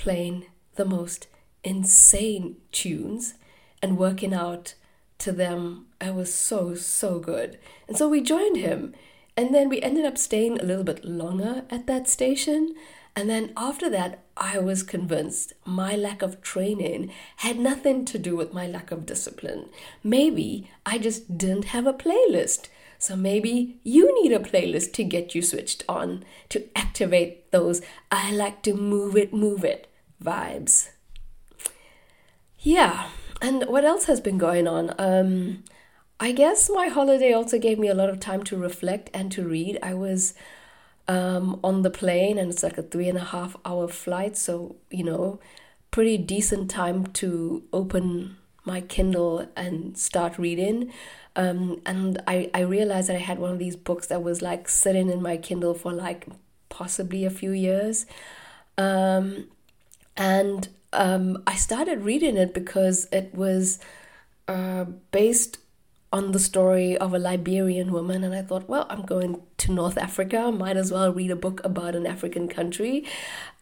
playing 0.00 0.46
the 0.76 0.84
most 0.86 1.26
insane 1.62 2.56
tunes 2.72 3.34
and 3.82 3.98
working 3.98 4.32
out 4.32 4.74
to 5.18 5.30
them. 5.30 5.86
I 6.00 6.10
was 6.10 6.32
so, 6.32 6.74
so 6.74 7.18
good. 7.18 7.58
And 7.86 7.98
so 7.98 8.08
we 8.08 8.22
joined 8.22 8.56
him. 8.56 8.94
And 9.36 9.54
then 9.54 9.68
we 9.68 9.82
ended 9.82 10.06
up 10.06 10.16
staying 10.16 10.58
a 10.58 10.64
little 10.64 10.84
bit 10.84 11.04
longer 11.04 11.64
at 11.68 11.86
that 11.86 12.08
station. 12.08 12.74
And 13.14 13.28
then 13.28 13.52
after 13.58 13.90
that, 13.90 14.20
I 14.38 14.58
was 14.58 14.82
convinced 14.82 15.52
my 15.66 15.96
lack 15.96 16.22
of 16.22 16.40
training 16.40 17.12
had 17.36 17.58
nothing 17.58 18.06
to 18.06 18.18
do 18.18 18.34
with 18.36 18.54
my 18.54 18.66
lack 18.66 18.90
of 18.90 19.04
discipline. 19.04 19.68
Maybe 20.02 20.70
I 20.86 20.96
just 20.96 21.36
didn't 21.36 21.66
have 21.76 21.86
a 21.86 21.92
playlist. 21.92 22.68
So 22.98 23.16
maybe 23.16 23.76
you 23.82 24.22
need 24.22 24.32
a 24.32 24.38
playlist 24.38 24.94
to 24.94 25.04
get 25.04 25.34
you 25.34 25.42
switched 25.42 25.84
on, 25.88 26.24
to 26.50 26.66
activate 26.74 27.50
those 27.50 27.82
I 28.10 28.32
like 28.32 28.62
to 28.62 28.74
move 28.74 29.14
it, 29.16 29.34
move 29.34 29.64
it 29.64 29.89
vibes. 30.22 30.90
Yeah, 32.58 33.08
and 33.40 33.64
what 33.64 33.84
else 33.84 34.04
has 34.04 34.20
been 34.20 34.38
going 34.38 34.68
on? 34.68 34.94
Um, 34.98 35.64
I 36.18 36.32
guess 36.32 36.70
my 36.72 36.88
holiday 36.88 37.32
also 37.32 37.58
gave 37.58 37.78
me 37.78 37.88
a 37.88 37.94
lot 37.94 38.10
of 38.10 38.20
time 38.20 38.42
to 38.44 38.56
reflect 38.56 39.08
and 39.14 39.32
to 39.32 39.48
read. 39.48 39.78
I 39.82 39.94
was 39.94 40.34
um, 41.08 41.58
on 41.64 41.82
the 41.82 41.90
plane, 41.90 42.38
and 42.38 42.50
it's 42.50 42.62
like 42.62 42.76
a 42.76 42.82
three 42.82 43.08
and 43.08 43.16
a 43.16 43.24
half 43.24 43.56
hour 43.64 43.88
flight, 43.88 44.36
so 44.36 44.76
you 44.90 45.04
know, 45.04 45.40
pretty 45.90 46.18
decent 46.18 46.70
time 46.70 47.06
to 47.06 47.62
open 47.72 48.36
my 48.64 48.80
Kindle 48.82 49.48
and 49.56 49.96
start 49.96 50.38
reading. 50.38 50.92
Um, 51.36 51.80
and 51.86 52.20
I, 52.26 52.50
I 52.52 52.60
realized 52.60 53.08
that 53.08 53.16
I 53.16 53.20
had 53.20 53.38
one 53.38 53.52
of 53.52 53.58
these 53.58 53.76
books 53.76 54.08
that 54.08 54.22
was 54.22 54.42
like 54.42 54.68
sitting 54.68 55.08
in 55.08 55.22
my 55.22 55.36
Kindle 55.36 55.74
for 55.74 55.92
like 55.92 56.26
possibly 56.68 57.24
a 57.24 57.30
few 57.30 57.52
years. 57.52 58.06
Um, 58.76 59.46
and 60.16 60.68
um, 60.92 61.42
I 61.46 61.54
started 61.56 62.02
reading 62.02 62.36
it 62.36 62.52
because 62.54 63.08
it 63.12 63.34
was 63.34 63.78
uh, 64.48 64.84
based 65.10 65.58
on 66.12 66.32
the 66.32 66.38
story 66.38 66.96
of 66.98 67.14
a 67.14 67.18
Liberian 67.18 67.92
woman. 67.92 68.24
And 68.24 68.34
I 68.34 68.42
thought, 68.42 68.68
well, 68.68 68.86
I'm 68.90 69.02
going 69.02 69.42
to 69.58 69.72
North 69.72 69.96
Africa, 69.96 70.50
might 70.50 70.76
as 70.76 70.90
well 70.90 71.12
read 71.12 71.30
a 71.30 71.36
book 71.36 71.60
about 71.64 71.94
an 71.94 72.06
African 72.06 72.48
country. 72.48 73.06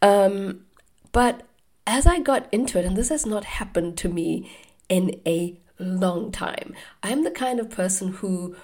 Um, 0.01 0.65
but 1.11 1.43
as 1.85 2.07
I 2.07 2.19
got 2.19 2.51
into 2.51 2.79
it, 2.79 2.85
and 2.85 2.97
this 2.97 3.09
has 3.09 3.25
not 3.25 3.43
happened 3.45 3.97
to 3.99 4.09
me 4.09 4.51
in 4.87 5.21
a 5.25 5.59
long 5.77 6.31
time. 6.31 6.73
I'm 7.03 7.23
the 7.23 7.31
kind 7.31 7.59
of 7.59 7.69
person 7.69 8.13
who 8.13 8.55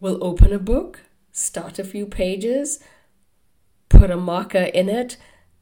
will 0.00 0.18
open 0.22 0.52
a 0.52 0.58
book, 0.58 1.00
start 1.32 1.78
a 1.78 1.84
few 1.84 2.06
pages, 2.06 2.80
put 3.88 4.10
a 4.10 4.16
marker 4.16 4.58
in 4.74 4.88
it, 4.88 5.16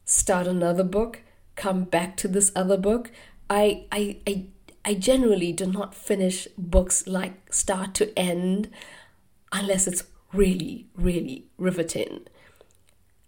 start 0.05 0.47
another 0.47 0.83
book, 0.83 1.21
come 1.57 1.83
back 1.83 2.15
to 2.17 2.29
this 2.29 2.53
other 2.55 2.77
book. 2.77 3.11
I 3.49 3.85
I 3.91 4.17
I 4.25 4.45
I 4.85 4.93
generally 4.93 5.51
do 5.51 5.65
not 5.65 5.93
finish 5.93 6.47
books 6.57 7.05
like 7.07 7.53
start 7.53 7.93
to 7.95 8.17
end 8.17 8.69
unless 9.51 9.85
it's 9.87 10.03
really, 10.31 10.87
really 10.95 11.47
riveting. 11.57 12.25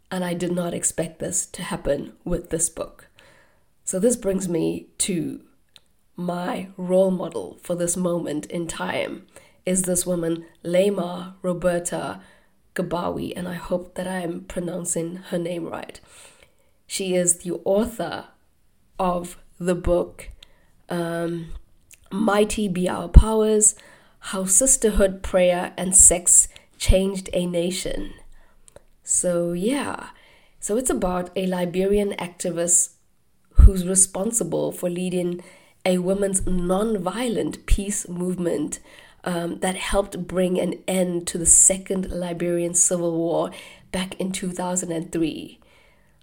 And 0.10 0.24
I 0.24 0.34
did 0.34 0.54
not 0.54 0.74
expect 0.74 1.20
this 1.20 1.46
to 1.48 1.64
happen 1.64 2.14
with 2.24 2.50
this 2.50 2.70
book. 2.70 3.08
So, 3.84 4.00
this 4.00 4.16
brings 4.16 4.48
me 4.48 4.88
to 5.00 5.42
my 6.16 6.70
role 6.78 7.12
model 7.12 7.58
for 7.62 7.76
this 7.76 7.96
moment 7.96 8.46
in 8.48 8.68
time 8.68 9.26
is 9.66 9.84
this 9.84 10.06
woman, 10.06 10.46
Leymah 10.64 11.34
Roberta 11.42 12.22
Gbowee, 12.76 13.34
and 13.36 13.48
I 13.48 13.54
hope 13.56 13.96
that 13.96 14.08
I 14.08 14.20
am 14.20 14.42
pronouncing 14.42 15.18
her 15.18 15.38
name 15.38 15.66
right. 15.66 16.00
She 16.90 17.14
is 17.14 17.38
the 17.38 17.52
author 17.66 18.26
of 18.98 19.38
the 19.60 19.76
book 19.76 20.30
um, 20.90 21.54
Mighty 22.12 22.68
Be 22.68 22.90
Our 22.90 23.08
Powers 23.08 23.76
How 24.20 24.46
Sisterhood, 24.46 25.22
Prayer, 25.22 25.72
and 25.78 25.96
Sex 25.96 26.48
Changed 26.80 27.30
a 27.32 27.46
Nation. 27.46 28.16
So, 29.04 29.54
yeah, 29.54 30.08
so 30.60 30.78
it's 30.78 30.90
about 30.90 31.30
a 31.36 31.46
Liberian 31.46 32.14
activist 32.14 32.94
who's 33.52 33.86
responsible 33.86 34.72
for 34.72 34.90
leading 34.90 35.44
a 35.86 36.00
women's 36.00 36.48
non-violent 36.48 37.68
peace 37.68 38.10
movement 38.10 38.80
um, 39.24 39.60
that 39.60 39.76
helped 39.76 40.26
bring 40.28 40.60
an 40.60 40.74
end 40.88 41.28
to 41.28 41.38
the 41.38 41.46
Second 41.46 42.10
Liberian 42.10 42.74
Civil 42.74 43.16
War 43.16 43.52
back 43.92 44.20
in 44.20 44.32
2003. 44.32 45.59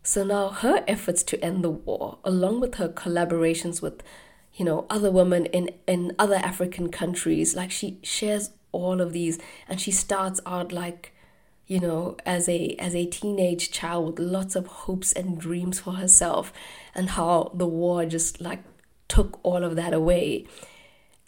So 0.06 0.22
now 0.22 0.50
her 0.50 0.84
efforts 0.86 1.24
to 1.24 1.44
end 1.44 1.64
the 1.64 1.70
war, 1.70 2.18
along 2.22 2.60
with 2.60 2.76
her 2.76 2.88
collaborations 2.88 3.82
with, 3.82 4.04
you 4.54 4.64
know, 4.64 4.86
other 4.88 5.10
women 5.10 5.46
in, 5.46 5.70
in 5.88 6.14
other 6.16 6.36
African 6.36 6.90
countries, 6.92 7.56
like 7.56 7.72
she 7.72 7.98
shares 8.04 8.50
all 8.70 9.00
of 9.00 9.12
these 9.12 9.40
and 9.68 9.80
she 9.80 9.90
starts 9.90 10.40
out 10.46 10.70
like 10.70 11.12
you 11.66 11.80
know 11.80 12.16
as 12.26 12.48
a 12.48 12.76
as 12.78 12.94
a 12.94 13.06
teenage 13.06 13.70
child 13.70 14.06
with 14.06 14.18
lots 14.18 14.54
of 14.54 14.66
hopes 14.66 15.12
and 15.12 15.40
dreams 15.40 15.80
for 15.80 15.94
herself 15.94 16.52
and 16.94 17.10
how 17.10 17.50
the 17.54 17.66
war 17.66 18.04
just 18.04 18.40
like 18.40 18.62
took 19.08 19.40
all 19.42 19.64
of 19.64 19.74
that 19.76 19.92
away. 19.92 20.46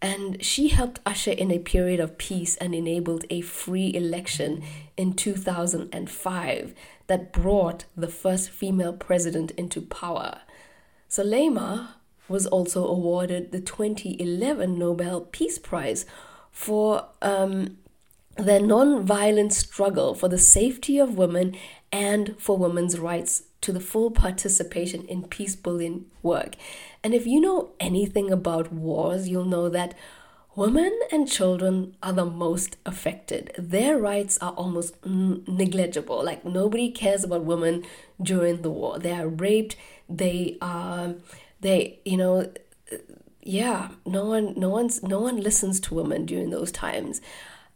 And 0.00 0.44
she 0.44 0.68
helped 0.68 1.00
usher 1.04 1.32
in 1.32 1.50
a 1.50 1.58
period 1.58 1.98
of 1.98 2.18
peace 2.18 2.56
and 2.56 2.74
enabled 2.74 3.24
a 3.30 3.40
free 3.40 3.92
election 3.94 4.62
in 4.96 5.14
2005 5.14 6.74
that 7.08 7.32
brought 7.32 7.84
the 7.96 8.06
first 8.08 8.50
female 8.50 8.92
president 8.92 9.50
into 9.52 9.80
power. 9.80 10.42
Salema 11.10 11.88
was 12.28 12.46
also 12.46 12.86
awarded 12.86 13.50
the 13.50 13.60
2011 13.60 14.78
Nobel 14.78 15.22
Peace 15.22 15.58
Prize 15.58 16.06
for 16.52 17.06
um, 17.22 17.78
their 18.36 18.60
non-violent 18.60 19.52
struggle 19.52 20.14
for 20.14 20.28
the 20.28 20.38
safety 20.38 20.98
of 20.98 21.16
women 21.16 21.56
and 21.92 22.34
for 22.38 22.56
women's 22.56 22.98
rights 22.98 23.44
to 23.60 23.72
the 23.72 23.80
full 23.80 24.10
participation 24.10 25.04
in 25.06 25.24
peace 25.24 25.56
building 25.56 26.06
work. 26.22 26.54
And 27.02 27.14
if 27.14 27.26
you 27.26 27.40
know 27.40 27.70
anything 27.80 28.30
about 28.30 28.72
wars, 28.72 29.28
you'll 29.28 29.44
know 29.44 29.68
that 29.68 29.94
women 30.54 30.96
and 31.12 31.30
children 31.30 31.96
are 32.02 32.12
the 32.12 32.24
most 32.24 32.76
affected. 32.84 33.52
Their 33.58 33.98
rights 33.98 34.38
are 34.38 34.52
almost 34.52 34.94
negligible. 35.04 36.24
Like 36.24 36.44
nobody 36.44 36.90
cares 36.90 37.24
about 37.24 37.44
women 37.44 37.84
during 38.20 38.62
the 38.62 38.70
war. 38.70 38.98
They 38.98 39.12
are 39.12 39.28
raped. 39.28 39.76
They 40.08 40.58
are, 40.60 41.14
they, 41.60 42.00
you 42.04 42.16
know, 42.16 42.50
yeah, 43.42 43.90
no 44.04 44.24
one, 44.26 44.54
no 44.56 44.68
one's, 44.68 45.02
no 45.02 45.20
one 45.20 45.40
listens 45.40 45.80
to 45.80 45.94
women 45.94 46.26
during 46.26 46.50
those 46.50 46.70
times. 46.70 47.20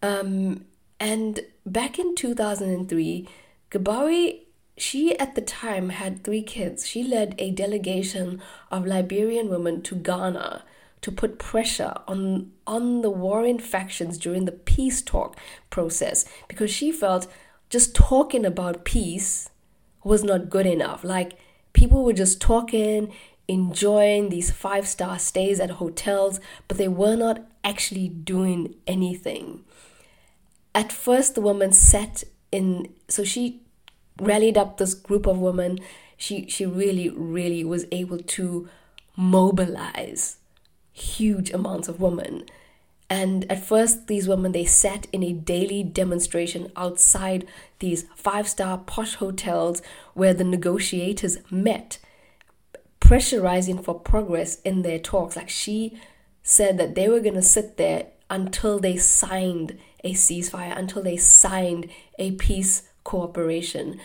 Um, 0.03 0.65
and 0.99 1.41
back 1.65 1.99
in 1.99 2.15
2003, 2.15 3.29
Gbowee 3.73 4.41
she 4.77 5.17
at 5.19 5.35
the 5.35 5.41
time 5.43 5.91
had 5.91 6.25
three 6.25 6.43
kids. 6.43 6.87
She 6.87 7.03
led 7.03 7.35
a 7.39 7.51
delegation 7.51 8.41
of 8.71 8.87
Liberian 8.87 9.49
women 9.49 9.83
to 9.83 9.95
Ghana 9.95 10.65
to 11.03 11.13
put 11.13 11.39
pressure 11.39 11.95
on 12.07 12.53
on 12.67 13.03
the 13.03 13.11
warring 13.11 13.59
factions 13.59 14.17
during 14.19 14.45
the 14.45 14.53
peace 14.53 15.03
talk 15.03 15.37
process 15.69 16.25
because 16.49 16.71
she 16.71 16.93
felt 16.93 17.27
just 17.69 17.95
talking 17.95 18.45
about 18.45 18.85
peace 18.85 19.51
was 20.05 20.25
not 20.25 20.51
good 20.51 20.67
enough. 20.67 21.05
Like 21.05 21.39
people 21.73 22.05
were 22.05 22.13
just 22.13 22.41
talking, 22.41 23.13
enjoying 23.49 24.29
these 24.29 24.51
five 24.51 24.87
star 24.87 25.19
stays 25.19 25.61
at 25.61 25.71
hotels, 25.71 26.41
but 26.69 26.79
they 26.79 26.89
were 26.89 27.17
not 27.17 27.45
actually 27.65 28.09
doing 28.09 28.75
anything. 28.87 29.65
At 30.75 30.93
first, 30.93 31.35
the 31.35 31.41
woman 31.43 31.73
sat 31.73 32.25
in, 32.51 32.95
so 33.09 33.25
she 33.25 33.62
rallied 34.23 34.57
up 34.57 34.77
this 34.77 34.95
group 34.95 35.27
of 35.27 35.39
women. 35.39 35.79
She 36.17 36.49
she 36.49 36.65
really 36.67 37.09
really 37.11 37.65
was 37.65 37.87
able 37.91 38.19
to 38.19 38.69
mobilize 39.17 40.39
huge 40.93 41.51
amounts 41.51 41.89
of 41.89 42.01
women. 42.01 42.45
And 43.11 43.51
at 43.53 43.67
first, 43.67 44.07
these 44.07 44.27
women 44.27 44.53
they 44.53 44.65
sat 44.65 45.07
in 45.13 45.23
a 45.23 45.33
daily 45.33 45.83
demonstration 45.83 46.73
outside 46.77 47.47
these 47.79 48.05
five-star 48.17 48.79
posh 48.79 49.17
hotels 49.17 49.83
where 50.15 50.33
the 50.33 50.45
negotiators 50.45 51.37
met, 51.51 51.99
pressurizing 53.01 53.85
for 53.85 53.99
progress 53.99 54.61
in 54.63 54.81
their 54.83 54.99
talks. 54.99 55.37
Like 55.37 55.51
she 55.51 56.01
said 56.43 56.79
that 56.79 56.95
they 56.95 57.09
were 57.09 57.21
going 57.21 57.35
to 57.35 57.43
sit 57.43 57.77
there 57.77 58.07
until 58.31 58.79
they 58.79 58.97
signed 58.97 59.79
a 60.03 60.15
ceasefire, 60.15 60.77
until 60.77 61.03
they 61.03 61.19
signed 61.19 61.91
a 62.19 62.33
peace 62.33 62.89
cooperation. 63.05 64.01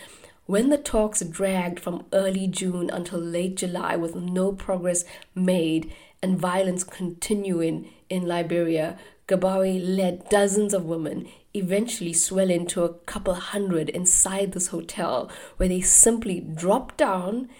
When 0.46 0.70
the 0.70 0.78
talks 0.78 1.20
dragged 1.20 1.78
from 1.78 2.06
early 2.12 2.46
June 2.46 2.88
until 2.90 3.18
late 3.18 3.56
July 3.56 3.96
with 3.96 4.14
no 4.14 4.52
progress 4.52 5.04
made 5.34 5.92
and 6.22 6.38
violence 6.38 6.84
continuing 6.84 7.90
in 8.08 8.26
Liberia, 8.26 8.98
Gbowee 9.26 9.78
led 9.78 10.26
dozens 10.30 10.72
of 10.72 10.86
women, 10.86 11.28
eventually 11.52 12.14
swelling 12.14 12.66
to 12.68 12.82
a 12.82 12.94
couple 12.94 13.34
hundred 13.34 13.90
inside 13.90 14.52
this 14.52 14.68
hotel, 14.68 15.30
where 15.58 15.68
they 15.68 15.82
simply 15.82 16.40
dropped 16.40 16.96
down 16.96 17.50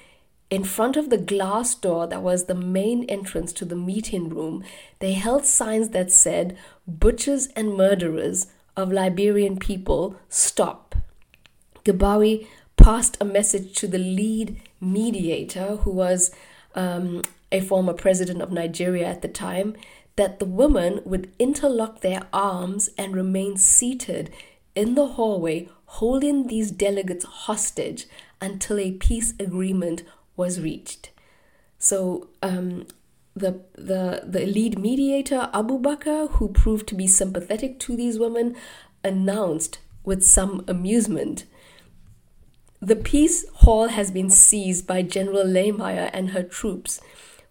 in 0.49 0.64
front 0.64 0.97
of 0.97 1.11
the 1.11 1.18
glass 1.18 1.75
door 1.75 2.07
that 2.07 2.23
was 2.23 2.47
the 2.47 2.54
main 2.54 3.04
entrance 3.04 3.52
to 3.52 3.66
the 3.66 3.76
meeting 3.76 4.30
room. 4.30 4.64
They 5.00 5.12
held 5.12 5.45
signs 5.45 5.90
that 5.90 6.11
said, 6.11 6.57
Butchers 6.87 7.49
and 7.49 7.76
murderers 7.76 8.47
of 8.75 8.90
Liberian 8.90 9.59
people, 9.59 10.16
stop. 10.30 10.88
Gbowee 11.92 12.47
passed 12.76 13.16
a 13.21 13.25
message 13.25 13.75
to 13.80 13.87
the 13.87 13.99
lead 13.99 14.61
mediator, 14.80 15.76
who 15.76 15.90
was 15.90 16.30
um, 16.75 17.23
a 17.50 17.61
former 17.61 17.92
president 17.92 18.40
of 18.42 18.52
Nigeria 18.52 19.07
at 19.07 19.23
the 19.23 19.28
time, 19.28 19.76
that 20.16 20.38
the 20.38 20.45
women 20.45 21.00
would 21.04 21.30
interlock 21.38 22.00
their 22.00 22.23
arms 22.33 22.90
and 22.99 23.14
remain 23.14 23.57
seated 23.57 24.30
in 24.75 24.95
the 24.95 25.07
hallway, 25.07 25.68
holding 25.87 26.47
these 26.47 26.71
delegates 26.71 27.25
hostage 27.25 28.07
until 28.40 28.78
a 28.78 28.92
peace 28.92 29.35
agreement 29.38 30.02
was 30.37 30.61
reached. 30.61 31.11
So 31.78 32.28
um, 32.42 32.87
the 33.35 33.61
the 33.75 34.23
the 34.26 34.47
lead 34.47 34.78
mediator 34.78 35.49
Abubakar, 35.54 36.30
who 36.33 36.49
proved 36.49 36.87
to 36.88 36.95
be 36.95 37.07
sympathetic 37.07 37.78
to 37.80 37.97
these 37.97 38.18
women, 38.18 38.57
announced 39.04 39.78
with 40.04 40.25
some 40.25 40.64
amusement. 40.68 41.45
The 42.80 42.97
peace 42.97 43.44
hall 43.54 43.88
has 43.88 44.11
been 44.12 44.30
seized 44.30 44.87
by 44.87 45.02
General 45.02 45.44
Leymah 45.44 46.11
and 46.12 46.30
her 46.30 46.44
troops. 46.44 47.00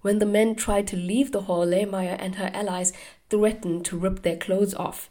When 0.01 0.19
the 0.19 0.25
men 0.25 0.55
tried 0.55 0.87
to 0.87 0.95
leave 0.95 1.31
the 1.31 1.41
hall, 1.41 1.65
Leymah 1.65 2.15
and 2.19 2.35
her 2.35 2.49
allies 2.53 2.93
threatened 3.29 3.83
to 3.85 3.97
rip 3.97 4.21
their 4.21 4.37
clothes 4.37 4.73
off. 4.73 5.09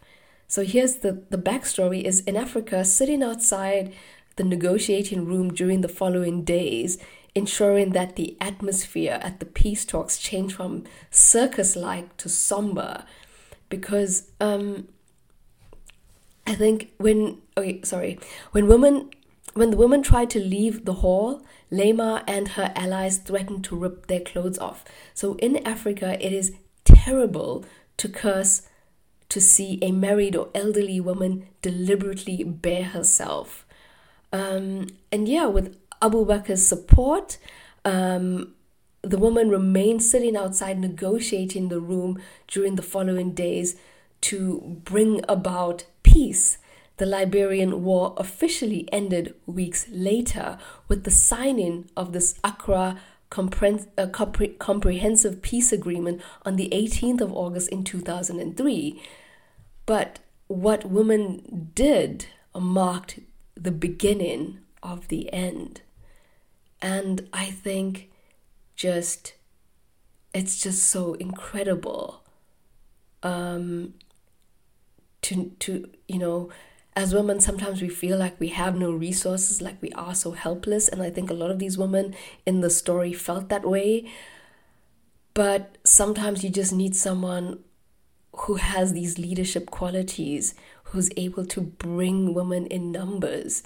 So 0.49 0.65
here's 0.65 0.97
the, 0.97 1.25
the 1.29 1.37
backstory 1.37 2.03
is 2.03 2.21
in 2.21 2.37
Africa, 2.37 2.85
sitting 2.85 3.23
outside 3.23 3.93
the 4.37 4.45
negotiating 4.45 5.27
room 5.27 5.53
during 5.53 5.83
the 5.83 5.89
following 5.89 6.45
days, 6.45 6.99
ensuring 7.35 7.91
that 7.91 8.17
the 8.17 8.39
atmosphere 8.41 9.19
at 9.21 9.41
the 9.41 9.47
peace 9.47 9.85
talks 9.85 10.19
change 10.19 10.55
from 10.55 10.85
circus-like 11.11 12.17
to 12.17 12.31
somber. 12.31 13.05
Because 13.69 14.31
um, 14.41 14.89
I 16.47 16.55
think 16.55 16.93
when 16.99 17.43
okay, 17.59 17.83
sorry, 17.83 18.19
when 18.53 18.69
women 18.69 19.11
when 19.57 19.71
the 19.71 19.77
women 19.79 20.03
tried 20.03 20.29
to 20.31 20.39
leave 20.39 20.85
the 20.85 20.95
hall, 20.95 21.43
Leymah 21.73 22.25
and 22.29 22.49
her 22.49 22.73
allies 22.77 23.17
threatened 23.17 23.65
to 23.65 23.77
rip 23.77 24.07
their 24.07 24.21
clothes 24.21 24.59
off. 24.59 24.85
So 25.15 25.35
in 25.37 25.67
Africa, 25.67 26.19
it 26.25 26.31
is 26.31 26.53
terrible 26.85 27.65
to 27.97 28.09
curse 28.09 28.69
to 29.31 29.41
see 29.41 29.79
a 29.81 29.93
married 29.93 30.37
or 30.37 30.51
elderly 30.55 31.01
woman 31.01 31.49
deliberately 31.63 32.45
bare 32.45 32.85
herself. 32.85 33.67
Um, 34.31 34.89
and 35.11 35.27
yeah, 35.27 35.47
with 35.47 35.75
Abubakar's 36.03 36.69
support, 36.69 37.39
um, 37.83 38.53
the 39.01 39.19
woman 39.19 39.49
remained 39.49 40.03
sitting 40.03 40.37
outside 40.37 40.79
negotiating 40.79 41.71
the 41.71 41.81
room 41.81 42.21
during 42.47 42.77
the 42.77 42.83
following 42.83 43.33
days 43.33 43.77
to 44.21 44.81
bring 44.85 45.23
about 45.31 45.87
peace 46.03 46.59
the 46.97 47.07
Liberian 47.07 47.85
War 47.85 48.15
officially 48.17 48.89
ended 48.93 49.35
weeks 49.47 49.87
later 49.91 50.59
with 50.89 51.05
the 51.05 51.11
signing 51.11 51.91
of 51.97 52.13
this 52.13 52.39
Accra 52.43 52.99
uh, 53.37 54.07
Comprehensive 54.59 55.43
Peace 55.43 55.73
Agreement 55.73 56.23
on 56.45 56.57
the 56.57 56.71
18th 56.71 57.21
of 57.21 57.33
August 57.33 57.69
in 57.69 57.85
2003. 57.85 59.03
But 59.85 60.21
what 60.47 60.85
women 60.87 61.71
did 61.75 62.27
marked 62.55 63.21
the 63.55 63.73
beginning 63.73 64.61
of 64.83 65.09
the 65.09 65.33
end. 65.33 65.81
And 66.81 67.29
I 67.33 67.47
think 67.47 68.11
just, 68.77 69.35
it's 70.35 70.61
just 70.61 70.85
so 70.85 71.15
incredible 71.15 72.23
um, 73.23 73.95
to, 75.23 75.53
to, 75.59 75.91
you 76.07 76.19
know, 76.19 76.51
as 76.97 77.15
women, 77.15 77.41
sometimes 77.41 77.83
we 77.83 77.91
feel 77.91 78.17
like 78.17 78.41
we 78.41 78.49
have 78.49 78.75
no 78.75 78.91
resources, 78.91 79.61
like 79.61 79.81
we 79.83 79.93
are 79.93 80.15
so 80.15 80.33
helpless. 80.33 80.89
And 80.89 81.03
I 81.03 81.11
think 81.11 81.29
a 81.29 81.35
lot 81.35 81.51
of 81.51 81.59
these 81.59 81.77
women 81.77 82.17
in 82.47 82.63
the 82.63 82.71
story 82.71 83.13
felt 83.13 83.51
that 83.51 83.69
way. 83.69 84.11
But 85.35 85.77
sometimes 85.85 86.43
you 86.43 86.49
just 86.49 86.73
need 86.73 86.97
someone 86.97 87.59
who 88.35 88.55
has 88.55 88.95
these 88.95 89.19
leadership 89.19 89.71
qualities, 89.71 90.55
who's 90.85 91.11
able 91.19 91.45
to 91.45 91.61
bring 91.61 92.33
women 92.33 92.67
in 92.67 92.93
numbers. 92.93 93.63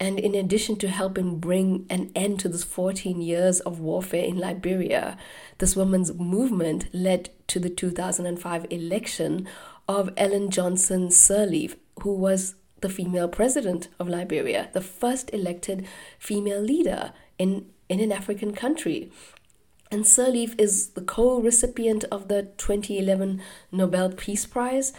And 0.00 0.18
in 0.18 0.34
addition 0.34 0.76
to 0.78 0.88
helping 0.88 1.38
bring 1.38 1.86
an 1.88 2.10
end 2.16 2.40
to 2.40 2.48
this 2.48 2.64
14 2.64 3.22
years 3.22 3.60
of 3.60 3.78
warfare 3.78 4.24
in 4.24 4.38
Liberia, 4.38 5.16
this 5.58 5.76
women's 5.76 6.12
movement 6.14 6.92
led 6.92 7.30
to 7.46 7.60
the 7.60 7.70
2005 7.70 8.66
election 8.70 9.48
of 9.88 10.12
Ellen 10.16 10.50
Johnson 10.50 11.08
Sirleaf 11.08 11.76
who 12.02 12.12
was 12.14 12.54
the 12.80 12.88
female 12.88 13.28
president 13.28 13.88
of 13.98 14.08
Liberia, 14.08 14.68
the 14.72 14.80
first 14.80 15.32
elected 15.32 15.86
female 16.18 16.60
leader 16.60 17.12
in, 17.38 17.66
in 17.88 18.00
an 18.00 18.12
African 18.12 18.52
country. 18.54 19.10
And 19.90 20.04
Sirleaf 20.04 20.58
is 20.60 20.88
the 20.90 21.00
co 21.00 21.40
recipient 21.40 22.04
of 22.04 22.28
the 22.28 22.42
2011 22.58 23.40
Nobel 23.70 24.10
Peace 24.10 24.44
Prize. 24.44 24.92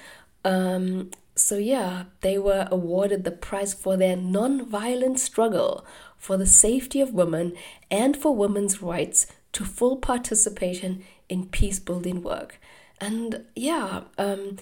Um, 0.46 1.12
so, 1.36 1.58
yeah, 1.58 2.06
they 2.22 2.38
were 2.38 2.68
awarded 2.72 3.24
the 3.24 3.32
prize 3.32 3.74
for 3.74 3.98
their 3.98 4.16
non 4.16 4.66
violent 4.66 5.20
struggle 5.20 5.86
for 6.18 6.38
the 6.38 6.46
safety 6.48 7.00
of 7.00 7.14
women 7.14 7.54
and 7.92 8.18
for 8.18 8.36
women's 8.36 8.82
rights 8.82 9.28
to 9.54 9.64
full 9.64 9.98
participation 9.98 11.04
in 11.30 11.48
peace 11.48 11.80
building 11.80 12.24
work. 12.24 12.60
And 13.00 13.46
yeah, 13.56 14.02
um, 14.18 14.58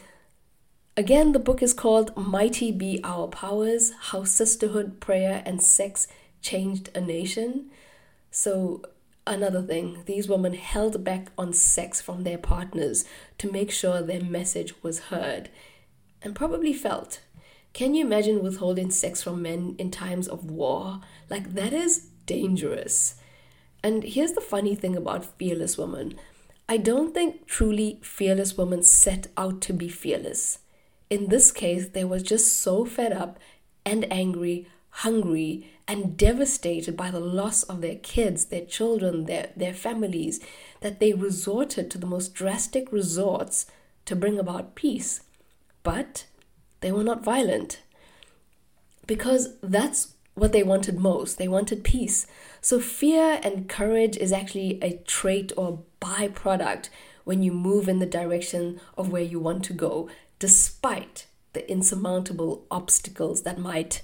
Again, 0.97 1.33
the 1.33 1.39
book 1.39 1.61
is 1.61 1.73
called 1.73 2.15
Mighty 2.15 2.71
Be 2.71 3.01
Our 3.03 3.27
Powers 3.27 3.91
How 3.99 4.23
Sisterhood, 4.23 5.01
Prayer, 5.01 5.43
and 5.45 5.61
Sex 5.61 6.07
Changed 6.41 6.89
a 6.95 7.01
Nation. 7.01 7.69
So, 8.31 8.81
another 9.27 9.61
thing, 9.61 10.03
these 10.05 10.29
women 10.29 10.53
held 10.53 11.03
back 11.03 11.33
on 11.37 11.51
sex 11.51 11.99
from 11.99 12.23
their 12.23 12.37
partners 12.37 13.03
to 13.39 13.51
make 13.51 13.71
sure 13.71 14.01
their 14.01 14.23
message 14.23 14.73
was 14.81 15.11
heard 15.11 15.49
and 16.21 16.33
probably 16.33 16.71
felt. 16.71 17.19
Can 17.73 17.93
you 17.93 18.05
imagine 18.05 18.41
withholding 18.41 18.89
sex 18.89 19.21
from 19.21 19.41
men 19.41 19.75
in 19.77 19.91
times 19.91 20.29
of 20.29 20.49
war? 20.49 21.01
Like, 21.29 21.55
that 21.55 21.73
is 21.73 22.07
dangerous. 22.25 23.15
And 23.83 24.01
here's 24.01 24.31
the 24.31 24.39
funny 24.39 24.75
thing 24.75 24.95
about 24.95 25.37
fearless 25.37 25.77
women 25.77 26.13
I 26.69 26.77
don't 26.77 27.13
think 27.13 27.47
truly 27.47 27.99
fearless 28.01 28.57
women 28.57 28.81
set 28.81 29.27
out 29.35 29.59
to 29.63 29.73
be 29.73 29.89
fearless 29.89 30.59
in 31.09 31.29
this 31.29 31.51
case, 31.51 31.89
they 31.89 32.03
were 32.03 32.19
just 32.19 32.59
so 32.59 32.85
fed 32.85 33.13
up 33.13 33.39
and 33.85 34.11
angry, 34.11 34.67
hungry, 34.89 35.71
and 35.87 36.17
devastated 36.17 36.97
by 36.97 37.11
the 37.11 37.19
loss 37.19 37.63
of 37.63 37.81
their 37.81 37.95
kids, 37.95 38.45
their 38.45 38.65
children, 38.65 39.25
their, 39.25 39.49
their 39.55 39.73
families, 39.73 40.39
that 40.81 40.99
they 40.99 41.13
resorted 41.13 41.91
to 41.91 41.97
the 41.97 42.07
most 42.07 42.33
drastic 42.33 42.91
resorts 42.91 43.67
to 44.05 44.15
bring 44.15 44.39
about 44.39 44.75
peace. 44.75 45.21
But 45.83 46.25
they 46.81 46.91
were 46.91 47.03
not 47.03 47.23
violent 47.23 47.81
because 49.05 49.57
that's 49.61 50.13
what 50.33 50.51
they 50.51 50.63
wanted 50.63 50.97
most. 50.97 51.37
They 51.37 51.47
wanted 51.47 51.83
peace. 51.83 52.27
So, 52.61 52.79
fear 52.79 53.39
and 53.43 53.69
courage 53.69 54.17
is 54.17 54.31
actually 54.31 54.79
a 54.81 54.97
trait 55.05 55.51
or 55.55 55.83
byproduct 56.01 56.89
when 57.23 57.41
you 57.41 57.51
move 57.51 57.87
in 57.87 57.99
the 57.99 58.05
direction 58.05 58.79
of 58.97 59.11
where 59.11 59.23
you 59.23 59.39
want 59.39 59.63
to 59.65 59.73
go 59.73 60.09
despite 60.45 61.25
the 61.53 61.67
insurmountable 61.71 62.67
obstacles 62.69 63.41
that 63.41 63.57
might 63.57 64.03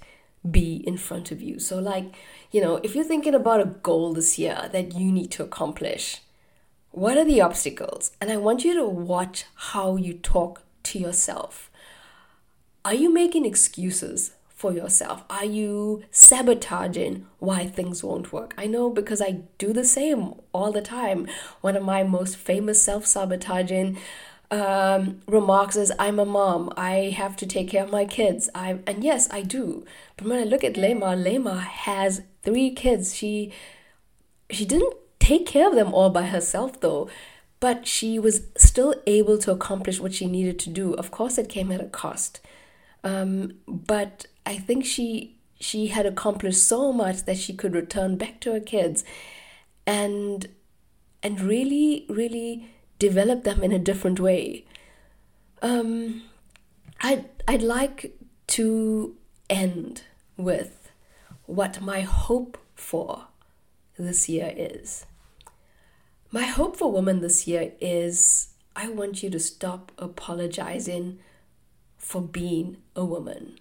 be 0.49 0.77
in 0.88 0.97
front 0.97 1.32
of 1.32 1.39
you. 1.39 1.60
So, 1.60 1.77
like, 1.77 2.15
you 2.49 2.60
know, 2.60 2.77
if 2.77 2.95
you're 2.95 3.04
thinking 3.04 3.36
about 3.36 3.62
a 3.62 3.65
goal 3.65 4.13
this 4.13 4.39
year 4.39 4.67
that 4.71 4.95
you 4.95 5.12
need 5.12 5.30
to 5.34 5.43
accomplish, 5.43 6.21
what 6.89 7.15
are 7.15 7.23
the 7.23 7.41
obstacles? 7.41 8.10
And 8.19 8.32
I 8.32 8.38
want 8.38 8.65
you 8.65 8.73
to 8.73 8.86
watch 8.86 9.45
how 9.54 9.97
you 9.97 10.15
talk 10.15 10.63
to 10.86 10.97
yourself. 10.97 11.69
Are 12.84 12.95
you 12.95 13.13
making 13.13 13.45
excuses 13.45 14.32
for 14.47 14.73
yourself? 14.73 15.23
Are 15.30 15.45
you 15.45 16.01
sabotaging 16.10 17.27
why 17.38 17.67
things 17.67 18.04
won't 18.04 18.34
work? 18.34 18.56
I 18.58 18.65
know 18.65 18.89
because 18.89 19.21
I 19.21 19.41
do 19.60 19.73
the 19.73 19.86
same 19.86 20.34
all 20.54 20.71
the 20.71 20.82
time. 20.82 21.27
One 21.62 21.75
of 21.75 21.84
my 21.84 22.01
most 22.01 22.36
famous 22.36 22.82
self 22.82 23.06
sabotaging 23.06 23.99
um, 24.52 25.22
remarks 25.28 25.76
is, 25.78 25.92
I'm 25.98 26.20
a 26.20 26.26
mom. 26.26 26.72
I 26.78 27.14
have 27.16 27.36
to 27.38 27.48
take 27.48 27.70
care 27.70 27.84
of 27.84 27.92
my 27.92 28.06
kids. 28.06 28.50
I 28.54 28.80
and 28.86 29.04
yes, 29.04 29.30
I 29.32 29.42
do. 29.42 29.86
But 30.18 30.28
when 30.28 30.40
I 30.40 30.44
look 30.44 30.64
at 30.64 30.76
Leymah, 30.76 31.24
Leymah 31.24 31.62
has 31.62 32.22
three 32.44 32.72
kids. 32.72 33.16
She 33.16 33.54
she 34.50 34.66
didn't 34.66 34.94
take 35.20 35.46
care 35.46 35.68
of 35.68 35.76
them 35.76 35.94
all 35.94 36.10
by 36.10 36.24
herself 36.24 36.80
though 36.82 37.10
but 37.60 37.86
she 37.88 38.18
was 38.18 38.42
still 38.58 38.96
able 39.06 39.38
to 39.38 39.52
accomplish 39.52 40.00
what 40.00 40.14
she 40.14 40.26
needed 40.26 40.60
to 40.60 40.70
do 40.70 40.94
of 40.94 41.12
course 41.12 41.38
it 41.38 41.48
came 41.48 41.72
at 41.72 41.80
a 41.80 41.86
cost 41.86 42.42
um, 43.04 43.54
but 43.68 44.26
i 44.46 44.58
think 44.58 44.84
she 44.84 45.38
she 45.60 45.88
had 45.88 46.06
accomplished 46.06 46.64
so 46.64 46.92
much 46.92 47.24
that 47.26 47.38
she 47.38 47.54
could 47.54 47.74
return 47.74 48.18
back 48.18 48.40
to 48.42 48.52
her 48.52 48.60
kids 48.60 49.04
and 49.86 50.48
and 51.22 51.40
really 51.40 52.06
really 52.10 52.68
develop 53.08 53.44
them 53.44 53.64
in 53.64 53.72
a 53.72 53.86
different 53.90 54.20
way 54.20 54.66
um, 55.62 56.24
I'd, 57.00 57.26
I'd 57.48 57.62
like 57.62 58.18
to 58.48 59.16
end 59.50 60.04
with 60.38 60.92
what 61.46 61.82
my 61.82 62.02
hope 62.02 62.58
for 62.76 63.28
this 63.98 64.28
year 64.28 64.54
is. 64.56 65.06
My 66.32 66.44
hope 66.44 66.78
for 66.78 66.92
women 66.92 67.22
this 67.22 67.48
year 67.48 67.74
is 67.80 68.50
I 68.76 68.90
want 68.90 69.22
you 69.22 69.30
to 69.32 69.40
stop 69.40 69.92
apologizing 69.98 71.20
for 71.98 72.22
being 72.22 72.78
a 72.96 73.06
woman. 73.06 73.60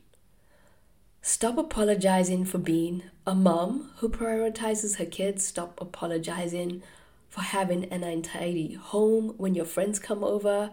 Stop 1.22 1.58
apologizing 1.58 2.44
for 2.44 2.58
being 2.58 3.02
a 3.26 3.34
mom 3.34 3.90
who 3.96 4.08
prioritizes 4.08 4.96
her 4.96 5.04
kids. 5.04 5.44
Stop 5.44 5.80
apologizing 5.80 6.82
for 7.30 7.42
having 7.42 7.84
an 7.86 8.02
untidy 8.02 8.74
home 8.74 9.34
when 9.38 9.54
your 9.54 9.64
friends 9.64 9.98
come 9.98 10.22
over. 10.22 10.70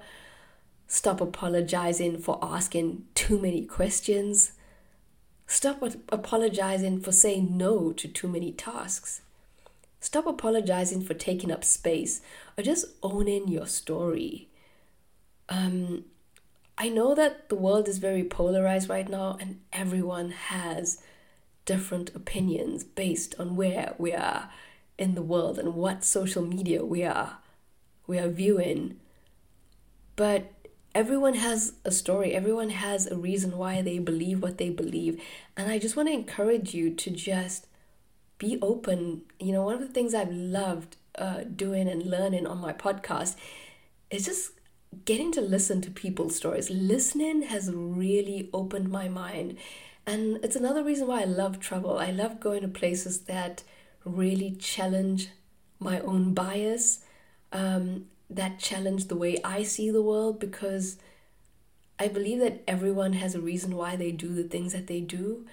Stop 0.87 1.21
apologizing 1.21 2.17
for 2.17 2.39
asking 2.41 3.05
too 3.13 3.37
many 3.37 3.63
questions. 3.63 4.53
Stop 5.45 5.81
apologizing 6.09 6.99
for 6.99 7.11
saying 7.11 7.55
no 7.55 7.93
to 7.93 8.07
too 8.07 8.27
many 8.27 8.51
tasks. 8.51 9.21
Stop 9.99 10.25
apologizing 10.25 11.03
for 11.03 11.13
taking 11.13 11.51
up 11.51 11.63
space 11.63 12.21
or 12.57 12.63
just 12.63 12.85
owning 13.03 13.47
your 13.47 13.67
story. 13.67 14.49
Um, 15.49 16.05
I 16.77 16.89
know 16.89 17.15
that 17.15 17.49
the 17.49 17.55
world 17.55 17.87
is 17.87 17.97
very 17.97 18.23
polarized 18.23 18.89
right 18.89 19.07
now, 19.07 19.37
and 19.39 19.61
everyone 19.73 20.31
has 20.31 21.01
different 21.65 22.15
opinions 22.15 22.83
based 22.83 23.35
on 23.39 23.55
where 23.55 23.93
we 23.97 24.13
are 24.13 24.49
in 24.97 25.15
the 25.15 25.21
world 25.21 25.59
and 25.59 25.75
what 25.75 26.03
social 26.03 26.43
media 26.43 26.83
we 26.83 27.03
are 27.03 27.37
we 28.07 28.17
are 28.17 28.29
viewing. 28.29 28.97
But 30.15 30.51
everyone 30.95 31.35
has 31.35 31.73
a 31.85 31.91
story, 31.91 32.33
everyone 32.33 32.71
has 32.71 33.05
a 33.05 33.17
reason 33.17 33.57
why 33.57 33.81
they 33.81 33.99
believe 33.99 34.41
what 34.41 34.57
they 34.57 34.69
believe. 34.69 35.21
And 35.55 35.69
I 35.69 35.77
just 35.77 35.95
want 35.95 36.07
to 36.07 36.13
encourage 36.13 36.73
you 36.73 36.89
to 36.95 37.11
just 37.11 37.67
be 38.39 38.57
open. 38.61 39.23
You 39.39 39.51
know, 39.51 39.63
one 39.63 39.75
of 39.75 39.81
the 39.81 39.87
things 39.87 40.15
I've 40.15 40.31
loved 40.31 40.95
uh, 41.15 41.41
doing 41.43 41.87
and 41.87 42.03
learning 42.03 42.47
on 42.47 42.59
my 42.59 42.73
podcast 42.73 43.35
is 44.09 44.25
just 44.25 44.51
getting 45.05 45.31
to 45.33 45.41
listen 45.41 45.81
to 45.81 45.91
people's 45.91 46.35
stories. 46.35 46.69
Listening 46.69 47.43
has 47.43 47.69
really 47.71 48.49
opened 48.53 48.89
my 48.89 49.07
mind. 49.09 49.57
And 50.05 50.39
it's 50.43 50.55
another 50.55 50.83
reason 50.83 51.07
why 51.07 51.21
I 51.21 51.25
love 51.25 51.59
travel. 51.59 51.99
I 51.99 52.11
love 52.11 52.39
going 52.39 52.61
to 52.61 52.69
places 52.69 53.21
that 53.21 53.63
really 54.07 54.51
challenge 54.51 55.29
my 55.79 55.99
own 55.99 56.33
bias, 56.33 56.99
um, 57.51 58.05
that 58.29 58.59
challenge 58.59 59.05
the 59.05 59.15
way 59.15 59.37
I 59.43 59.63
see 59.63 59.89
the 59.91 60.01
world, 60.01 60.39
because 60.39 60.97
I 61.99 62.07
believe 62.07 62.39
that 62.39 62.63
everyone 62.67 63.13
has 63.13 63.35
a 63.35 63.41
reason 63.41 63.75
why 63.75 63.95
they 63.95 64.11
do 64.11 64.33
the 64.33 64.43
things 64.43 64.73
that 64.73 64.87
they 64.87 65.01
do. 65.01 65.45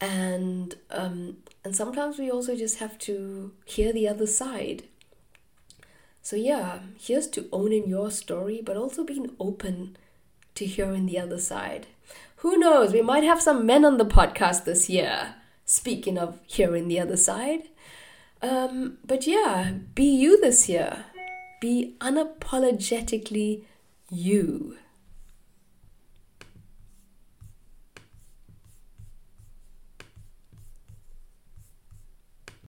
And 0.00 0.74
um, 0.90 1.38
and 1.64 1.74
sometimes 1.74 2.18
we 2.18 2.30
also 2.30 2.54
just 2.54 2.78
have 2.78 2.98
to 2.98 3.52
hear 3.64 3.92
the 3.92 4.08
other 4.08 4.26
side. 4.26 4.84
So 6.22 6.36
yeah 6.36 6.80
here's 6.98 7.28
to 7.28 7.48
owning 7.52 7.88
your 7.88 8.10
story 8.10 8.60
but 8.62 8.76
also 8.76 9.04
being 9.04 9.30
open 9.38 9.96
to 10.56 10.66
hearing 10.66 11.06
the 11.06 11.18
other 11.18 11.38
side. 11.38 11.86
Who 12.36 12.58
knows? 12.58 12.92
We 12.92 13.00
might 13.00 13.24
have 13.24 13.40
some 13.40 13.64
men 13.64 13.84
on 13.84 13.96
the 13.96 14.04
podcast 14.04 14.64
this 14.64 14.90
year 14.90 15.36
speaking 15.66 16.16
of 16.16 16.40
hearing 16.46 16.88
the 16.88 17.00
other 17.00 17.16
side. 17.16 17.64
Um, 18.40 18.98
but 19.04 19.26
yeah 19.26 19.72
be 19.94 20.04
you 20.04 20.40
this 20.40 20.68
year. 20.68 21.04
Be 21.60 21.96
unapologetically 22.00 23.64
you 24.10 24.76